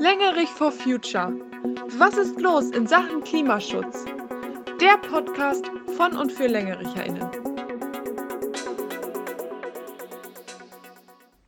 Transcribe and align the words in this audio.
Längerich 0.00 0.48
for 0.48 0.72
Future. 0.72 1.32
Was 1.98 2.16
ist 2.16 2.40
los 2.40 2.70
in 2.70 2.86
Sachen 2.86 3.22
Klimaschutz? 3.22 4.04
Der 4.80 4.96
Podcast 5.08 5.66
von 5.96 6.16
und 6.16 6.32
für 6.32 6.46
LängericherInnen. 6.46 7.28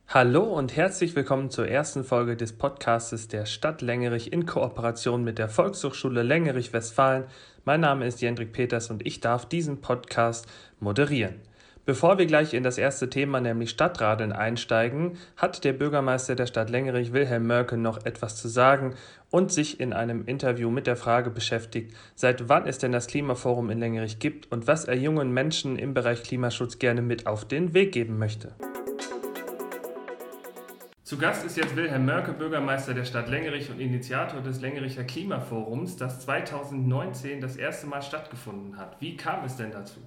Hallo 0.07 0.43
und 0.43 0.75
herzlich 0.75 1.15
willkommen 1.15 1.49
zur 1.49 1.67
ersten 1.67 2.03
Folge 2.03 2.37
des 2.37 2.53
Podcastes 2.53 3.27
der 3.27 3.45
Stadt 3.45 3.81
Längerich 3.81 4.31
in 4.31 4.45
Kooperation 4.45 5.23
mit 5.23 5.39
der 5.39 5.49
Volkshochschule 5.49 6.23
Längerich 6.23 6.71
Westfalen. 6.71 7.25
Mein 7.65 7.81
Name 7.81 8.05
ist 8.05 8.21
Jendrik 8.21 8.53
Peters 8.53 8.89
und 8.91 9.05
ich 9.05 9.19
darf 9.19 9.45
diesen 9.47 9.81
Podcast 9.81 10.47
moderieren. 10.79 11.41
Bevor 11.85 12.17
wir 12.17 12.25
gleich 12.25 12.55
in 12.55 12.63
das 12.63 12.79
erste 12.79 13.11
Thema, 13.11 13.39
nämlich 13.39 13.69
Stadtradeln, 13.69 14.31
einsteigen, 14.31 15.17
hat 15.37 15.63
der 15.63 15.73
Bürgermeister 15.73 16.33
der 16.35 16.47
Stadt 16.47 16.71
Längerich, 16.71 17.13
Wilhelm 17.13 17.45
Mörke, 17.45 17.77
noch 17.77 18.05
etwas 18.05 18.37
zu 18.41 18.47
sagen 18.47 18.95
und 19.29 19.51
sich 19.51 19.79
in 19.79 19.93
einem 19.93 20.25
Interview 20.25 20.71
mit 20.71 20.87
der 20.87 20.95
Frage 20.95 21.29
beschäftigt, 21.29 21.95
seit 22.15 22.49
wann 22.49 22.65
es 22.65 22.79
denn 22.79 22.91
das 22.91 23.05
Klimaforum 23.05 23.69
in 23.69 23.77
Längerich 23.77 24.17
gibt 24.17 24.51
und 24.51 24.65
was 24.65 24.85
er 24.85 24.95
jungen 24.95 25.31
Menschen 25.31 25.77
im 25.77 25.93
Bereich 25.93 26.23
Klimaschutz 26.23 26.79
gerne 26.79 27.03
mit 27.03 27.27
auf 27.27 27.45
den 27.45 27.75
Weg 27.75 27.91
geben 27.91 28.17
möchte. 28.17 28.55
Zu 31.03 31.19
Gast 31.19 31.45
ist 31.45 31.55
jetzt 31.55 31.75
Wilhelm 31.75 32.07
Mörke, 32.07 32.33
Bürgermeister 32.33 32.95
der 32.95 33.05
Stadt 33.05 33.29
Längerich 33.29 33.69
und 33.69 33.79
Initiator 33.79 34.41
des 34.41 34.59
Längericher 34.59 35.03
Klimaforums, 35.03 35.97
das 35.97 36.21
2019 36.21 37.41
das 37.41 37.57
erste 37.57 37.85
Mal 37.85 38.01
stattgefunden 38.01 38.75
hat. 38.75 38.99
Wie 38.99 39.15
kam 39.15 39.45
es 39.45 39.55
denn 39.55 39.69
dazu? 39.69 39.99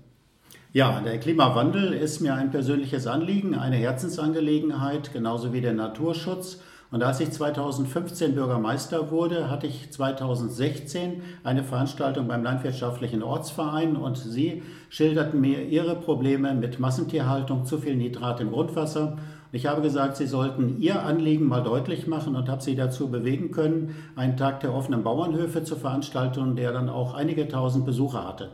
Ja, 0.75 1.01
der 1.01 1.19
Klimawandel 1.19 1.95
ist 1.95 2.21
mir 2.21 2.35
ein 2.35 2.51
persönliches 2.51 3.07
Anliegen, 3.07 3.55
eine 3.55 3.77
Herzensangelegenheit, 3.77 5.15
genauso 5.15 5.55
wie 5.55 5.63
der 5.63 5.73
Naturschutz. 5.73 6.61
Und 6.91 7.03
als 7.03 7.21
ich 7.21 7.31
2015 7.31 8.35
Bürgermeister 8.35 9.11
wurde, 9.11 9.51
hatte 9.51 9.67
ich 9.67 9.91
2016 9.91 11.23
eine 11.43 11.65
Veranstaltung 11.65 12.29
beim 12.29 12.45
Landwirtschaftlichen 12.45 13.23
Ortsverein 13.23 13.97
und 13.97 14.19
Sie 14.19 14.63
schilderten 14.91 15.41
mir 15.41 15.63
Ihre 15.63 15.97
Probleme 15.97 16.55
mit 16.55 16.79
Massentierhaltung, 16.79 17.65
zu 17.65 17.79
viel 17.79 17.97
Nitrat 17.97 18.43
im 18.43 18.53
Grundwasser. 18.53 19.17
Ich 19.53 19.65
habe 19.65 19.81
gesagt, 19.81 20.19
Sie 20.19 20.27
sollten 20.27 20.79
Ihr 20.79 21.03
Anliegen 21.03 21.49
mal 21.49 21.63
deutlich 21.63 22.07
machen 22.07 22.37
und 22.37 22.51
habe 22.51 22.63
Sie 22.63 22.77
dazu 22.77 23.11
bewegen 23.11 23.53
können, 23.53 23.95
einen 24.17 24.37
Tag 24.37 24.61
der 24.61 24.75
offenen 24.75 25.03
Bauernhöfe 25.03 25.65
zu 25.65 25.77
veranstalten, 25.77 26.57
der 26.57 26.73
dann 26.73 26.91
auch 26.91 27.15
einige 27.15 27.49
tausend 27.49 27.87
Besucher 27.87 28.29
hatte. 28.29 28.51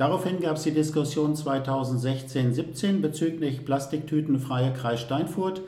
Daraufhin 0.00 0.40
gab 0.40 0.56
es 0.56 0.62
die 0.62 0.70
Diskussion 0.70 1.34
2016-17 1.34 3.02
bezüglich 3.02 3.66
Plastiktütenfreie 3.66 4.72
Kreis 4.72 5.02
Steinfurt. 5.02 5.60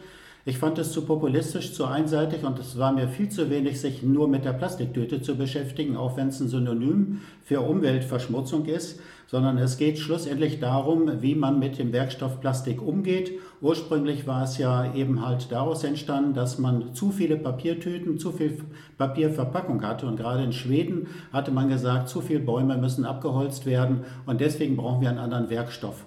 Ich 0.45 0.59
fand 0.59 0.77
es 0.79 0.91
zu 0.91 1.03
populistisch, 1.03 1.73
zu 1.73 1.85
einseitig 1.85 2.43
und 2.43 2.59
es 2.59 2.77
war 2.77 2.93
mir 2.93 3.07
viel 3.07 3.29
zu 3.29 3.49
wenig, 3.49 3.81
sich 3.81 4.03
nur 4.03 4.27
mit 4.27 4.45
der 4.45 4.53
Plastiktüte 4.53 5.23
zu 5.23 5.37
beschäftigen, 5.37 5.97
auch 5.97 6.17
wenn 6.17 6.29
es 6.29 6.41
ein 6.41 6.49
Synonym 6.49 7.21
für 7.45 7.61
Umweltverschmutzung 7.61 8.67
ist, 8.67 8.99
sondern 9.29 9.57
es 9.57 9.77
geht 9.77 10.01
schlussendlich 10.01 10.59
darum, 10.59 11.23
wie 11.23 11.37
man 11.37 11.61
mit 11.61 11.79
dem 11.79 11.93
Werkstoff 11.93 12.41
Plastik 12.41 12.83
umgeht. 12.83 13.31
Ursprünglich 13.61 14.27
war 14.27 14.43
es 14.43 14.59
ja 14.59 14.93
eben 14.95 15.25
halt 15.25 15.53
daraus 15.53 15.85
entstanden, 15.85 16.35
dass 16.35 16.59
man 16.59 16.93
zu 16.93 17.13
viele 17.13 17.37
Papiertüten, 17.37 18.19
zu 18.19 18.33
viel 18.33 18.59
Papierverpackung 18.99 19.85
hatte 19.85 20.09
und 20.09 20.17
gerade 20.17 20.43
in 20.43 20.53
Schweden 20.53 21.07
hatte 21.33 21.53
man 21.53 21.69
gesagt, 21.69 22.09
zu 22.09 22.21
viele 22.21 22.41
Bäume 22.41 22.77
müssen 22.79 23.05
abgeholzt 23.05 23.65
werden 23.65 24.01
und 24.27 24.41
deswegen 24.41 24.77
brauchen 24.77 25.03
wir 25.03 25.09
einen 25.09 25.19
anderen 25.19 25.51
Werkstoff. 25.51 26.05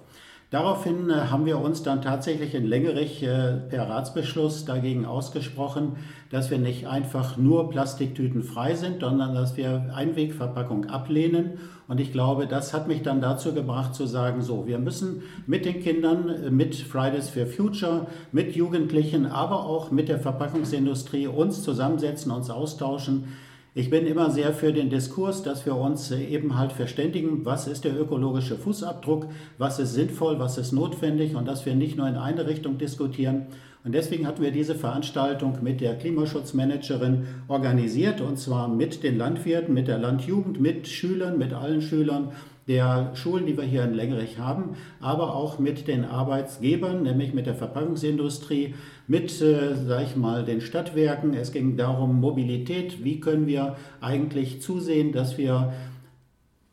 Daraufhin 0.52 1.10
äh, 1.10 1.14
haben 1.14 1.46
wir 1.46 1.60
uns 1.60 1.82
dann 1.82 2.02
tatsächlich 2.02 2.54
in 2.54 2.66
Längerich 2.66 3.24
äh, 3.24 3.58
per 3.68 3.90
Ratsbeschluss 3.90 4.66
dagegen 4.66 5.06
ausgesprochen, 5.06 5.98
dass 6.30 6.52
wir 6.52 6.60
nicht 6.60 6.88
einfach 6.88 7.38
nur 7.38 7.70
Plastiktüten 7.70 8.44
frei 8.44 8.76
sind, 8.76 9.02
sondern 9.02 9.34
dass 9.34 9.58
wir 9.58 9.92
Einwegverpackung 9.96 10.86
ablehnen. 10.86 11.58
Und 11.88 12.00
ich 12.00 12.12
glaube, 12.12 12.46
das 12.46 12.74
hat 12.74 12.88
mich 12.88 13.02
dann 13.02 13.22
dazu 13.22 13.54
gebracht 13.54 13.96
zu 13.96 14.06
sagen, 14.06 14.42
so, 14.42 14.68
wir 14.68 14.78
müssen 14.78 15.24
mit 15.48 15.66
den 15.66 15.82
Kindern, 15.82 16.30
äh, 16.30 16.52
mit 16.52 16.76
Fridays 16.76 17.30
for 17.30 17.48
Future, 17.48 18.06
mit 18.32 18.56
Jugendlichen, 18.56 19.26
aber 19.26 19.66
auch 19.66 19.90
mit 19.90 20.10
der 20.10 20.20
Verpackungsindustrie 20.20 21.26
uns 21.26 21.64
zusammensetzen, 21.64 22.32
uns 22.32 22.52
austauschen 22.52 23.30
ich 23.78 23.90
bin 23.90 24.08
immer 24.08 24.32
sehr 24.32 24.54
für 24.54 24.72
den 24.72 24.90
Diskurs, 24.90 25.44
dass 25.44 25.66
wir 25.66 25.76
uns 25.76 26.10
eben 26.10 26.58
halt 26.58 26.72
verständigen, 26.72 27.44
was 27.44 27.68
ist 27.68 27.84
der 27.84 28.00
ökologische 28.00 28.56
Fußabdruck, 28.56 29.28
was 29.58 29.80
ist 29.80 29.94
sinnvoll, 29.94 30.40
was 30.40 30.58
ist 30.58 30.72
notwendig 30.72 31.36
und 31.36 31.46
dass 31.46 31.66
wir 31.66 31.76
nicht 31.76 31.98
nur 31.98 32.08
in 32.08 32.16
eine 32.16 32.48
Richtung 32.48 32.78
diskutieren. 32.78 33.48
Und 33.84 33.92
deswegen 33.92 34.26
hatten 34.26 34.42
wir 34.42 34.52
diese 34.52 34.76
Veranstaltung 34.76 35.58
mit 35.62 35.82
der 35.82 35.98
Klimaschutzmanagerin 35.98 37.28
organisiert 37.50 38.22
und 38.22 38.40
zwar 38.40 38.70
mit 38.70 39.04
den 39.04 39.18
Landwirten, 39.18 39.74
mit 39.74 39.90
der 39.90 39.98
Landjugend, 39.98 40.62
mit 40.62 40.88
Schülern, 40.88 41.38
mit 41.38 41.52
allen 41.52 41.82
Schülern 41.82 42.32
der 42.68 43.12
Schulen, 43.16 43.46
die 43.46 43.58
wir 43.58 43.64
hier 43.64 43.84
in 43.84 43.94
Längerich 43.94 44.40
haben, 44.40 44.76
aber 45.00 45.36
auch 45.36 45.60
mit 45.60 45.88
den 45.88 46.04
Arbeitsgebern, 46.04 47.04
nämlich 47.04 47.34
mit 47.34 47.46
der 47.46 47.54
Verpackungsindustrie, 47.54 48.74
mit, 49.08 49.40
äh, 49.42 49.76
sag 49.76 50.04
ich 50.04 50.16
mal, 50.16 50.44
den 50.44 50.62
Stadtwerken. 50.62 51.34
Es 51.36 51.52
ging 51.52 51.78
darum, 51.78 52.20
Mobilität, 52.20 53.04
wie 53.04 53.20
können 53.20 53.46
wir 53.46 53.76
eigentlich 54.02 54.62
zusehen, 54.62 55.12
dass 55.12 55.38
wir 55.38 55.74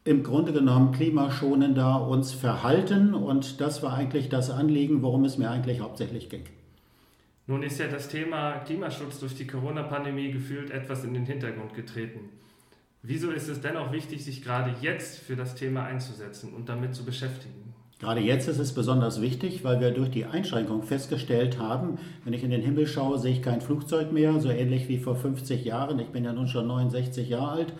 im 0.05 0.23
Grunde 0.23 0.53
genommen 0.53 0.93
klimaschonender 0.93 2.09
uns 2.09 2.33
verhalten 2.33 3.15
und 3.15 3.61
das 3.61 3.83
war 3.83 3.95
eigentlich 3.95 4.29
das 4.29 4.51
Anliegen, 4.51 5.03
worum 5.03 5.25
es 5.25 5.39
mir 5.39 5.51
eigentlich 5.51 5.81
hauptsächlich 5.81 6.29
ging. 6.29 6.45
Nun 7.47 7.63
ist 7.63 7.79
ja 7.79 7.87
das 7.87 8.09
Thema 8.09 8.53
Klimaschutz 8.61 9.21
durch 9.21 9.35
die 9.35 9.47
Corona-Pandemie 9.47 10.31
gefühlt 10.31 10.71
etwas 10.71 11.05
in 11.05 11.15
den 11.15 11.27
Hintergrund 11.27 11.75
getreten. 11.75 12.31
Wieso 13.05 13.33
ist 13.33 13.49
es 13.49 13.61
dennoch 13.61 13.91
wichtig, 13.91 14.25
sich 14.25 14.43
gerade 14.43 14.77
jetzt 14.81 15.19
für 15.19 15.35
das 15.35 15.57
Thema 15.57 15.83
einzusetzen 15.85 16.55
und 16.55 16.69
damit 16.69 16.95
zu 16.95 17.05
beschäftigen? 17.05 17.75
Gerade 17.99 18.21
jetzt 18.21 18.47
ist 18.47 18.61
es 18.61 18.73
besonders 18.73 19.21
wichtig, 19.21 19.65
weil 19.65 19.81
wir 19.81 19.91
durch 19.91 20.11
die 20.11 20.25
Einschränkung 20.25 20.85
festgestellt 20.85 21.59
haben, 21.59 21.99
wenn 22.25 22.33
ich 22.33 22.45
in 22.45 22.51
den 22.51 22.63
Himmel 22.63 22.87
schaue, 22.87 23.19
sehe 23.19 23.33
ich 23.33 23.43
kein 23.43 23.61
Flugzeug 23.61 24.13
mehr, 24.13 24.39
so 24.39 24.51
ähnlich 24.51 24.89
wie 24.89 24.99
vor 24.99 25.17
50 25.17 25.65
Jahren. 25.65 25.99
Ich 25.99 26.09
bin 26.09 26.25
ja 26.25 26.33
nun 26.33 26.47
schon 26.47 26.69
69 26.69 27.29
Jahre 27.29 27.51
alt. 27.51 27.73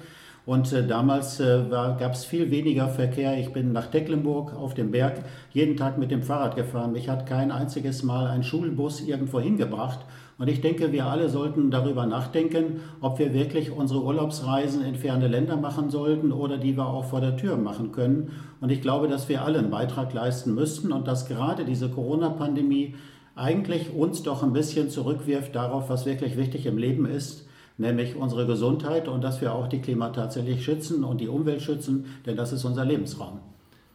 Und 0.45 0.73
äh, 0.73 0.85
damals 0.85 1.39
äh, 1.39 1.67
gab 1.71 2.15
es 2.15 2.25
viel 2.25 2.51
weniger 2.51 2.89
Verkehr. 2.89 3.39
Ich 3.39 3.53
bin 3.53 3.73
nach 3.73 3.93
Tecklenburg 3.93 4.55
auf 4.55 4.75
dem 4.75 4.91
Berg 4.91 5.25
jeden 5.53 5.77
Tag 5.77 5.99
mit 5.99 6.11
dem 6.11 6.25
Fahrrad 6.25 6.57
gefahren. 6.57 6.91
Mich 6.91 7.09
hat 7.09 7.27
kein 7.27 7.53
einziges 7.53 8.03
Mal 8.03 8.27
ein 8.27 8.43
Schulbus 8.43 9.01
irgendwo 9.01 9.39
hingebracht. 9.39 10.01
Und 10.39 10.49
ich 10.49 10.61
denke, 10.61 10.93
wir 10.93 11.07
alle 11.07 11.29
sollten 11.29 11.71
darüber 11.71 12.07
nachdenken, 12.07 12.81
ob 13.01 13.19
wir 13.19 13.33
wirklich 13.35 13.71
unsere 13.71 14.03
Urlaubsreisen 14.03 14.85
in 14.85 14.97
ferne 14.97 15.29
Länder 15.29 15.57
machen 15.57 15.91
sollten 15.91 16.33
oder 16.33 16.59
die 16.59 16.77
wir 16.77 16.87
auch 16.87 17.05
vor 17.05 17.21
der 17.21 17.37
Tür 17.37 17.57
machen 17.57 17.93
können. 17.93 18.33
Und 18.61 18.71
ich 18.71 18.81
glaube, 18.81 19.09
dass 19.09 19.29
wir 19.29 19.43
alle 19.45 19.59
einen 19.59 19.71
Beitrag 19.71 20.13
leisten 20.13 20.55
müssten 20.55 20.93
und 20.93 21.07
dass 21.07 21.29
gerade 21.29 21.65
diese 21.65 21.91
Corona-Pandemie 21.91 22.95
eigentlich 23.35 23.95
uns 23.95 24.23
doch 24.23 24.43
ein 24.43 24.53
bisschen 24.53 24.91
zurückwirft 24.91 25.55
darauf, 25.55 25.89
was 25.89 26.07
wirklich 26.07 26.37
wichtig 26.37 26.67
im 26.67 26.77
Leben 26.77 27.07
ist, 27.07 27.49
nämlich 27.79 28.17
unsere 28.17 28.47
Gesundheit 28.47 29.09
und 29.09 29.23
dass 29.23 29.41
wir 29.41 29.55
auch 29.55 29.69
die 29.69 29.81
Klima 29.81 30.11
tatsächlich 30.11 30.65
schützen 30.65 31.05
und 31.05 31.21
die 31.21 31.29
Umwelt 31.29 31.63
schützen, 31.63 32.07
denn 32.27 32.37
das 32.37 32.53
ist 32.53 32.65
unser 32.65 32.85
Lebensraum. 32.85 33.41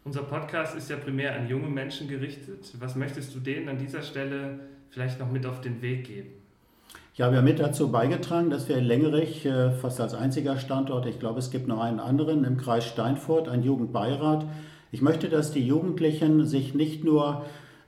Unser 0.04 0.24
Podcast 0.24 0.76
ist 0.76 0.90
ja 0.90 0.96
primär 0.96 1.36
an 1.36 1.50
junge 1.50 1.68
Menschen 1.68 2.08
gerichtet. 2.08 2.74
Was 2.80 2.96
möchtest 2.96 3.36
du 3.36 3.40
denen 3.40 3.68
an 3.68 3.78
dieser 3.78 4.02
Stelle 4.02 4.60
vielleicht 4.90 5.20
noch 5.20 5.32
mit 5.32 5.46
auf 5.46 5.62
den 5.62 5.82
Weg 5.82 6.06
geben? 6.06 6.30
Ich 7.14 7.22
habe 7.22 7.36
ja 7.36 7.42
mit 7.42 7.60
dazu 7.60 7.92
beigetragen, 7.92 8.52
dass 8.52 8.70
wir 8.70 8.78
in 8.78 8.84
Längerich 8.84 9.44
äh, 9.46 9.72
fast 9.72 10.00
als 10.00 10.14
einziger 10.14 10.60
Standort, 10.60 11.08
ich 11.08 11.20
glaube 11.20 11.40
es 11.40 11.50
gibt 11.50 11.68
noch 11.68 11.82
einen 11.82 12.00
anderen 12.00 12.44
im 12.44 12.58
Kreis 12.58 12.86
Steinfurt, 12.86 13.50
ein 13.50 13.64
Jugendbeirat. 13.64 14.46
Ich 14.92 15.02
möchte, 15.02 15.28
dass 15.28 15.52
die 15.52 15.66
Jugendlichen 15.66 16.46
sich 16.46 16.76
nicht 16.76 17.04
nur 17.04 17.44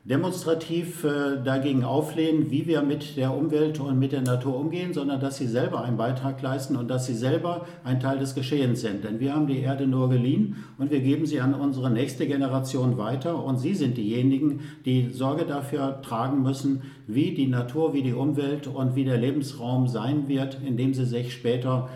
demonstrativ 0.10 1.04
äh, 1.04 1.38
dagegen 1.44 1.84
auflehnen, 1.84 2.50
wie 2.50 2.66
wir 2.66 2.82
mit 2.82 3.16
der 3.16 3.32
Umwelt 3.32 3.80
und 3.80 4.00
mit 4.00 4.12
der 4.12 4.22
Natur 4.22 4.60
umgehen, 4.60 4.92
sondern 4.92 5.20
dass 5.20 5.38
sie 5.38 5.46
selber 5.46 5.84
einen 5.84 5.98
Beitrag 5.98 6.42
leisten 6.42 6.76
und 6.76 6.88
dass 6.88 7.06
sie 7.06 7.14
selber 7.14 7.68
ein 7.84 8.00
Teil 8.00 8.18
des 8.18 8.34
Geschehens 8.34 8.82
sind. 8.82 9.04
Denn 9.04 9.20
wir 9.20 9.36
haben 9.36 9.46
die 9.46 9.60
Erde 9.60 9.86
nur 9.86 10.10
geliehen 10.10 10.56
und 10.80 10.90
wir 10.90 11.02
geben 11.02 11.28
sie 11.28 11.40
an 11.40 11.54
unsere 11.54 11.92
nächste 11.92 12.26
Generation 12.26 12.98
weiter 12.98 13.44
und 13.44 13.60
sie 13.60 13.76
sind 13.76 13.98
diejenigen, 13.98 14.62
die 14.84 15.10
Sorge 15.12 15.46
dafür 15.46 16.02
tragen 16.02 16.42
müssen, 16.42 16.82
wie 17.06 17.36
die 17.36 17.48
Natur, 17.48 17.94
wie 17.94 18.02
die 18.02 18.14
Umwelt 18.14 18.66
und 18.66 18.96
wie 18.96 19.06
der 19.06 19.18
Lebensraum 19.18 19.88
sein 19.88 20.28
wird, 20.28 20.58
in 20.66 20.76
dem 20.76 20.96
sie 20.96 21.06
sich 21.06 21.34
später 21.34 21.88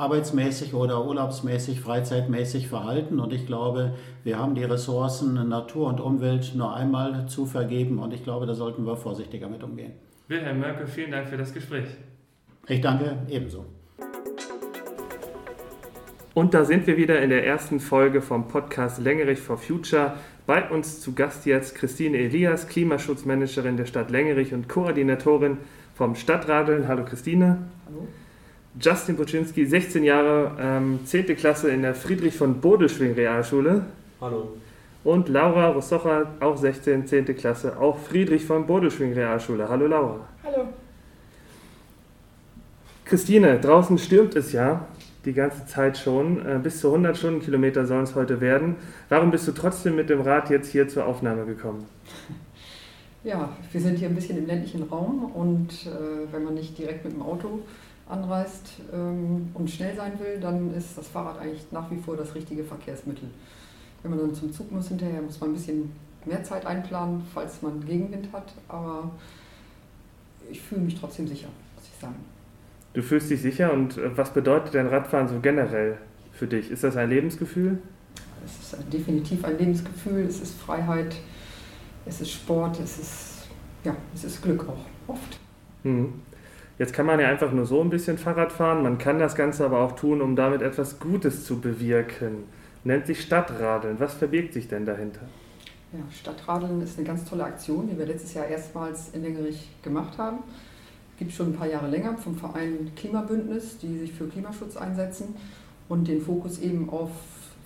arbeitsmäßig 0.00 0.72
oder 0.72 1.04
urlaubsmäßig, 1.04 1.80
freizeitmäßig 1.80 2.68
verhalten. 2.68 3.20
Und 3.20 3.32
ich 3.32 3.46
glaube, 3.46 3.94
wir 4.24 4.38
haben 4.38 4.54
die 4.54 4.64
Ressourcen 4.64 5.48
Natur 5.48 5.88
und 5.88 6.00
Umwelt 6.00 6.52
nur 6.54 6.74
einmal 6.74 7.26
zu 7.26 7.44
vergeben. 7.44 7.98
Und 7.98 8.14
ich 8.14 8.24
glaube, 8.24 8.46
da 8.46 8.54
sollten 8.54 8.86
wir 8.86 8.96
vorsichtiger 8.96 9.48
mit 9.48 9.62
umgehen. 9.62 9.92
Wilhelm 10.28 10.60
Mörke, 10.60 10.86
vielen 10.86 11.10
Dank 11.10 11.28
für 11.28 11.36
das 11.36 11.52
Gespräch. 11.52 11.86
Ich 12.66 12.80
danke 12.80 13.16
ebenso. 13.28 13.66
Und 16.32 16.54
da 16.54 16.64
sind 16.64 16.86
wir 16.86 16.96
wieder 16.96 17.20
in 17.20 17.28
der 17.28 17.46
ersten 17.46 17.80
Folge 17.80 18.22
vom 18.22 18.48
Podcast 18.48 19.00
Längerich 19.00 19.40
for 19.40 19.58
Future. 19.58 20.14
Bei 20.46 20.70
uns 20.70 21.00
zu 21.00 21.14
Gast 21.14 21.44
jetzt 21.44 21.74
Christine 21.74 22.16
Elias, 22.16 22.68
Klimaschutzmanagerin 22.68 23.76
der 23.76 23.86
Stadt 23.86 24.10
Längerich 24.10 24.54
und 24.54 24.68
Koordinatorin 24.68 25.58
vom 25.94 26.14
Stadtradeln. 26.14 26.88
Hallo 26.88 27.04
Christine. 27.04 27.58
Hallo. 27.86 28.06
Justin 28.78 29.16
Poczynski, 29.16 29.66
16 29.66 30.04
Jahre, 30.04 30.52
ähm, 30.60 31.00
10. 31.04 31.34
Klasse 31.34 31.70
in 31.70 31.82
der 31.82 31.94
Friedrich 31.94 32.36
von 32.36 32.60
Bodelschwing 32.60 33.14
Realschule. 33.14 33.84
Hallo. 34.20 34.56
Und 35.02 35.28
Laura 35.28 35.68
Rossocha, 35.68 36.26
auch 36.40 36.56
16, 36.56 37.06
10. 37.06 37.34
Klasse, 37.34 37.78
auch 37.78 37.98
Friedrich 37.98 38.44
von 38.44 38.66
Bodelschwing 38.66 39.12
Realschule. 39.12 39.68
Hallo 39.68 39.86
Laura. 39.86 40.20
Hallo. 40.44 40.68
Christine, 43.04 43.58
draußen 43.58 43.98
stürmt 43.98 44.36
es 44.36 44.52
ja 44.52 44.86
die 45.24 45.32
ganze 45.32 45.66
Zeit 45.66 45.98
schon. 45.98 46.46
Äh, 46.46 46.60
bis 46.62 46.80
zu 46.80 46.88
100 46.88 47.16
Stundenkilometer 47.16 47.86
sollen 47.86 48.04
es 48.04 48.14
heute 48.14 48.40
werden. 48.40 48.76
Warum 49.08 49.32
bist 49.32 49.48
du 49.48 49.52
trotzdem 49.52 49.96
mit 49.96 50.10
dem 50.10 50.20
Rad 50.20 50.48
jetzt 50.48 50.70
hier 50.70 50.88
zur 50.88 51.06
Aufnahme 51.06 51.44
gekommen? 51.44 51.86
Ja, 53.22 53.50
wir 53.70 53.80
sind 53.82 53.98
hier 53.98 54.08
ein 54.08 54.14
bisschen 54.14 54.38
im 54.38 54.46
ländlichen 54.46 54.84
Raum 54.84 55.30
und 55.34 55.68
äh, 55.86 56.32
wenn 56.32 56.42
man 56.42 56.54
nicht 56.54 56.78
direkt 56.78 57.04
mit 57.04 57.12
dem 57.12 57.20
Auto 57.20 57.60
anreist 58.10 58.80
ähm, 58.92 59.50
und 59.54 59.70
schnell 59.70 59.94
sein 59.94 60.18
will, 60.18 60.40
dann 60.40 60.74
ist 60.74 60.98
das 60.98 61.08
Fahrrad 61.08 61.38
eigentlich 61.38 61.64
nach 61.70 61.90
wie 61.90 61.98
vor 61.98 62.16
das 62.16 62.34
richtige 62.34 62.64
Verkehrsmittel. 62.64 63.28
Wenn 64.02 64.10
man 64.10 64.20
dann 64.20 64.34
zum 64.34 64.52
Zug 64.52 64.70
muss 64.72 64.88
hinterher, 64.88 65.22
muss 65.22 65.40
man 65.40 65.50
ein 65.50 65.54
bisschen 65.54 65.92
mehr 66.24 66.42
Zeit 66.42 66.66
einplanen, 66.66 67.22
falls 67.32 67.62
man 67.62 67.84
Gegenwind 67.84 68.32
hat, 68.32 68.52
aber 68.68 69.10
ich 70.50 70.60
fühle 70.60 70.82
mich 70.82 70.98
trotzdem 70.98 71.26
sicher, 71.26 71.48
muss 71.76 71.84
ich 71.86 72.00
sagen. 72.00 72.16
Du 72.92 73.02
fühlst 73.02 73.30
dich 73.30 73.40
sicher 73.40 73.72
und 73.72 73.96
äh, 73.98 74.16
was 74.16 74.32
bedeutet 74.32 74.74
denn 74.74 74.88
Radfahren 74.88 75.28
so 75.28 75.38
generell 75.40 75.98
für 76.32 76.46
dich? 76.46 76.70
Ist 76.70 76.82
das 76.82 76.96
ein 76.96 77.08
Lebensgefühl? 77.08 77.78
Es 78.44 78.72
ist 78.72 78.92
definitiv 78.92 79.44
ein 79.44 79.58
Lebensgefühl, 79.58 80.24
es 80.26 80.40
ist 80.40 80.58
Freiheit, 80.58 81.14
es 82.06 82.20
ist 82.20 82.30
Sport, 82.30 82.80
es 82.80 82.98
ist, 82.98 83.48
ja, 83.84 83.94
es 84.14 84.24
ist 84.24 84.42
Glück 84.42 84.66
auch 84.68 84.86
oft. 85.06 85.38
Mhm. 85.84 86.14
Jetzt 86.80 86.94
kann 86.94 87.04
man 87.04 87.20
ja 87.20 87.28
einfach 87.28 87.52
nur 87.52 87.66
so 87.66 87.82
ein 87.82 87.90
bisschen 87.90 88.16
Fahrrad 88.16 88.52
fahren, 88.52 88.82
man 88.82 88.96
kann 88.96 89.18
das 89.18 89.34
Ganze 89.34 89.66
aber 89.66 89.80
auch 89.80 89.92
tun, 89.92 90.22
um 90.22 90.34
damit 90.34 90.62
etwas 90.62 90.98
Gutes 90.98 91.44
zu 91.44 91.60
bewirken. 91.60 92.44
Nennt 92.84 93.04
sich 93.06 93.20
Stadtradeln. 93.20 94.00
Was 94.00 94.14
verbirgt 94.14 94.54
sich 94.54 94.66
denn 94.66 94.86
dahinter? 94.86 95.20
Ja, 95.92 95.98
Stadtradeln 96.10 96.80
ist 96.80 96.96
eine 96.96 97.06
ganz 97.06 97.26
tolle 97.26 97.44
Aktion, 97.44 97.86
die 97.86 97.98
wir 97.98 98.06
letztes 98.06 98.32
Jahr 98.32 98.46
erstmals 98.46 99.10
in 99.12 99.22
Lengerich 99.22 99.68
gemacht 99.82 100.16
haben. 100.16 100.38
Gibt 101.18 101.32
schon 101.32 101.48
ein 101.48 101.54
paar 101.54 101.68
Jahre 101.68 101.86
länger 101.86 102.16
vom 102.16 102.34
Verein 102.34 102.90
Klimabündnis, 102.96 103.76
die 103.76 103.98
sich 103.98 104.12
für 104.14 104.26
Klimaschutz 104.26 104.78
einsetzen 104.78 105.34
und 105.90 106.08
den 106.08 106.22
Fokus 106.22 106.60
eben 106.60 106.88
auf 106.88 107.10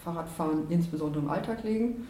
Fahrradfahren 0.02 0.64
insbesondere 0.70 1.22
im 1.22 1.30
Alltag 1.30 1.62
legen. 1.62 2.08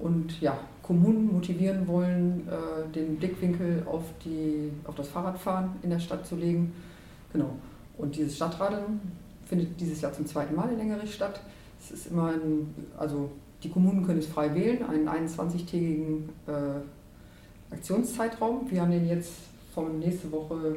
Und 0.00 0.40
ja, 0.40 0.58
Kommunen 0.90 1.32
motivieren 1.32 1.86
wollen, 1.86 2.48
äh, 2.48 2.92
den 2.92 3.14
Blickwinkel 3.14 3.84
auf, 3.86 4.02
die, 4.24 4.72
auf 4.84 4.96
das 4.96 5.06
Fahrradfahren 5.06 5.70
in 5.84 5.90
der 5.90 6.00
Stadt 6.00 6.26
zu 6.26 6.34
legen. 6.34 6.72
Genau. 7.32 7.50
Und 7.96 8.16
dieses 8.16 8.34
Stadtradeln 8.34 9.00
findet 9.44 9.80
dieses 9.80 10.00
Jahr 10.00 10.12
zum 10.12 10.26
zweiten 10.26 10.56
Mal 10.56 10.68
in 10.72 10.78
Längerich 10.78 11.14
statt. 11.14 11.42
Es 11.80 11.92
ist 11.92 12.08
immer 12.08 12.32
ein, 12.32 12.74
also 12.98 13.30
die 13.62 13.68
Kommunen 13.68 14.04
können 14.04 14.18
es 14.18 14.26
frei 14.26 14.52
wählen, 14.52 14.82
einen 14.82 15.08
21-tägigen 15.08 16.28
äh, 16.48 17.72
Aktionszeitraum. 17.72 18.68
Wir 18.68 18.82
haben 18.82 18.90
den 18.90 19.06
jetzt 19.06 19.30
von 19.72 20.00
nächste 20.00 20.32
Woche 20.32 20.74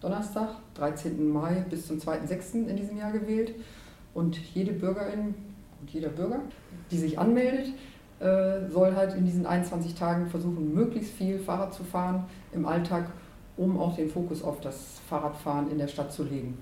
Donnerstag, 0.00 0.56
13. 0.74 1.32
Mai 1.32 1.64
bis 1.70 1.86
zum 1.86 1.98
2.6. 1.98 2.66
in 2.66 2.76
diesem 2.76 2.98
Jahr 2.98 3.12
gewählt. 3.12 3.54
Und 4.12 4.36
jede 4.54 4.72
Bürgerin 4.72 5.36
und 5.80 5.88
jeder 5.92 6.08
Bürger, 6.08 6.40
die 6.90 6.98
sich 6.98 7.16
anmeldet, 7.16 7.72
äh, 8.22 8.70
soll 8.70 8.94
halt 8.94 9.14
in 9.14 9.24
diesen 9.24 9.46
21 9.46 9.94
Tagen 9.94 10.26
versuchen, 10.28 10.74
möglichst 10.74 11.12
viel 11.12 11.38
Fahrrad 11.38 11.74
zu 11.74 11.82
fahren 11.82 12.24
im 12.52 12.66
Alltag, 12.66 13.06
um 13.56 13.78
auch 13.78 13.96
den 13.96 14.08
Fokus 14.08 14.42
auf 14.42 14.60
das 14.60 15.00
Fahrradfahren 15.08 15.70
in 15.70 15.78
der 15.78 15.88
Stadt 15.88 16.12
zu 16.12 16.22
legen. 16.22 16.56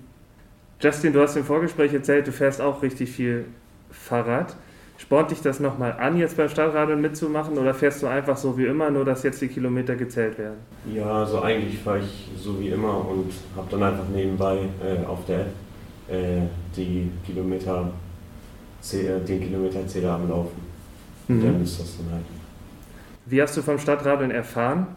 Justin, 0.79 1.13
du 1.13 1.21
hast 1.21 1.35
im 1.35 1.43
Vorgespräch 1.43 1.93
erzählt, 1.93 2.25
du 2.25 2.31
fährst 2.31 2.59
auch 2.61 2.81
richtig 2.81 3.11
viel 3.11 3.45
Fahrrad. 3.91 4.55
Spornt 4.97 5.31
dich 5.31 5.41
das 5.41 5.59
nochmal 5.59 5.93
an, 5.99 6.17
jetzt 6.17 6.37
beim 6.37 6.49
Stadtradeln 6.49 7.01
mitzumachen 7.01 7.57
oder 7.57 7.73
fährst 7.73 8.01
du 8.03 8.07
einfach 8.07 8.37
so 8.37 8.57
wie 8.57 8.65
immer, 8.65 8.89
nur 8.89 9.05
dass 9.05 9.23
jetzt 9.23 9.41
die 9.41 9.47
Kilometer 9.47 9.95
gezählt 9.95 10.37
werden? 10.37 10.57
Ja, 10.93 11.05
also 11.05 11.41
eigentlich 11.41 11.79
fahre 11.79 11.99
ich 11.99 12.29
so 12.37 12.59
wie 12.59 12.69
immer 12.69 13.07
und 13.07 13.31
habe 13.55 13.67
dann 13.69 13.83
einfach 13.83 14.07
nebenbei 14.13 14.57
äh, 14.83 15.05
auf 15.05 15.25
der 15.25 15.41
App 15.41 15.53
äh, 16.07 16.41
die 16.75 17.11
Kilometer, 17.25 17.91
den 18.91 19.41
Kilometerzähler 19.41 20.13
am 20.13 20.27
Laufen. 20.27 20.70
Mhm. 21.31 21.43
Dann 21.43 21.63
ist 21.63 21.79
das 21.79 21.97
dann 21.97 22.11
halt. 22.13 22.25
Wie 23.25 23.41
hast 23.41 23.55
du 23.55 23.61
vom 23.61 23.77
Stadtradeln 23.77 24.31
erfahren? 24.31 24.87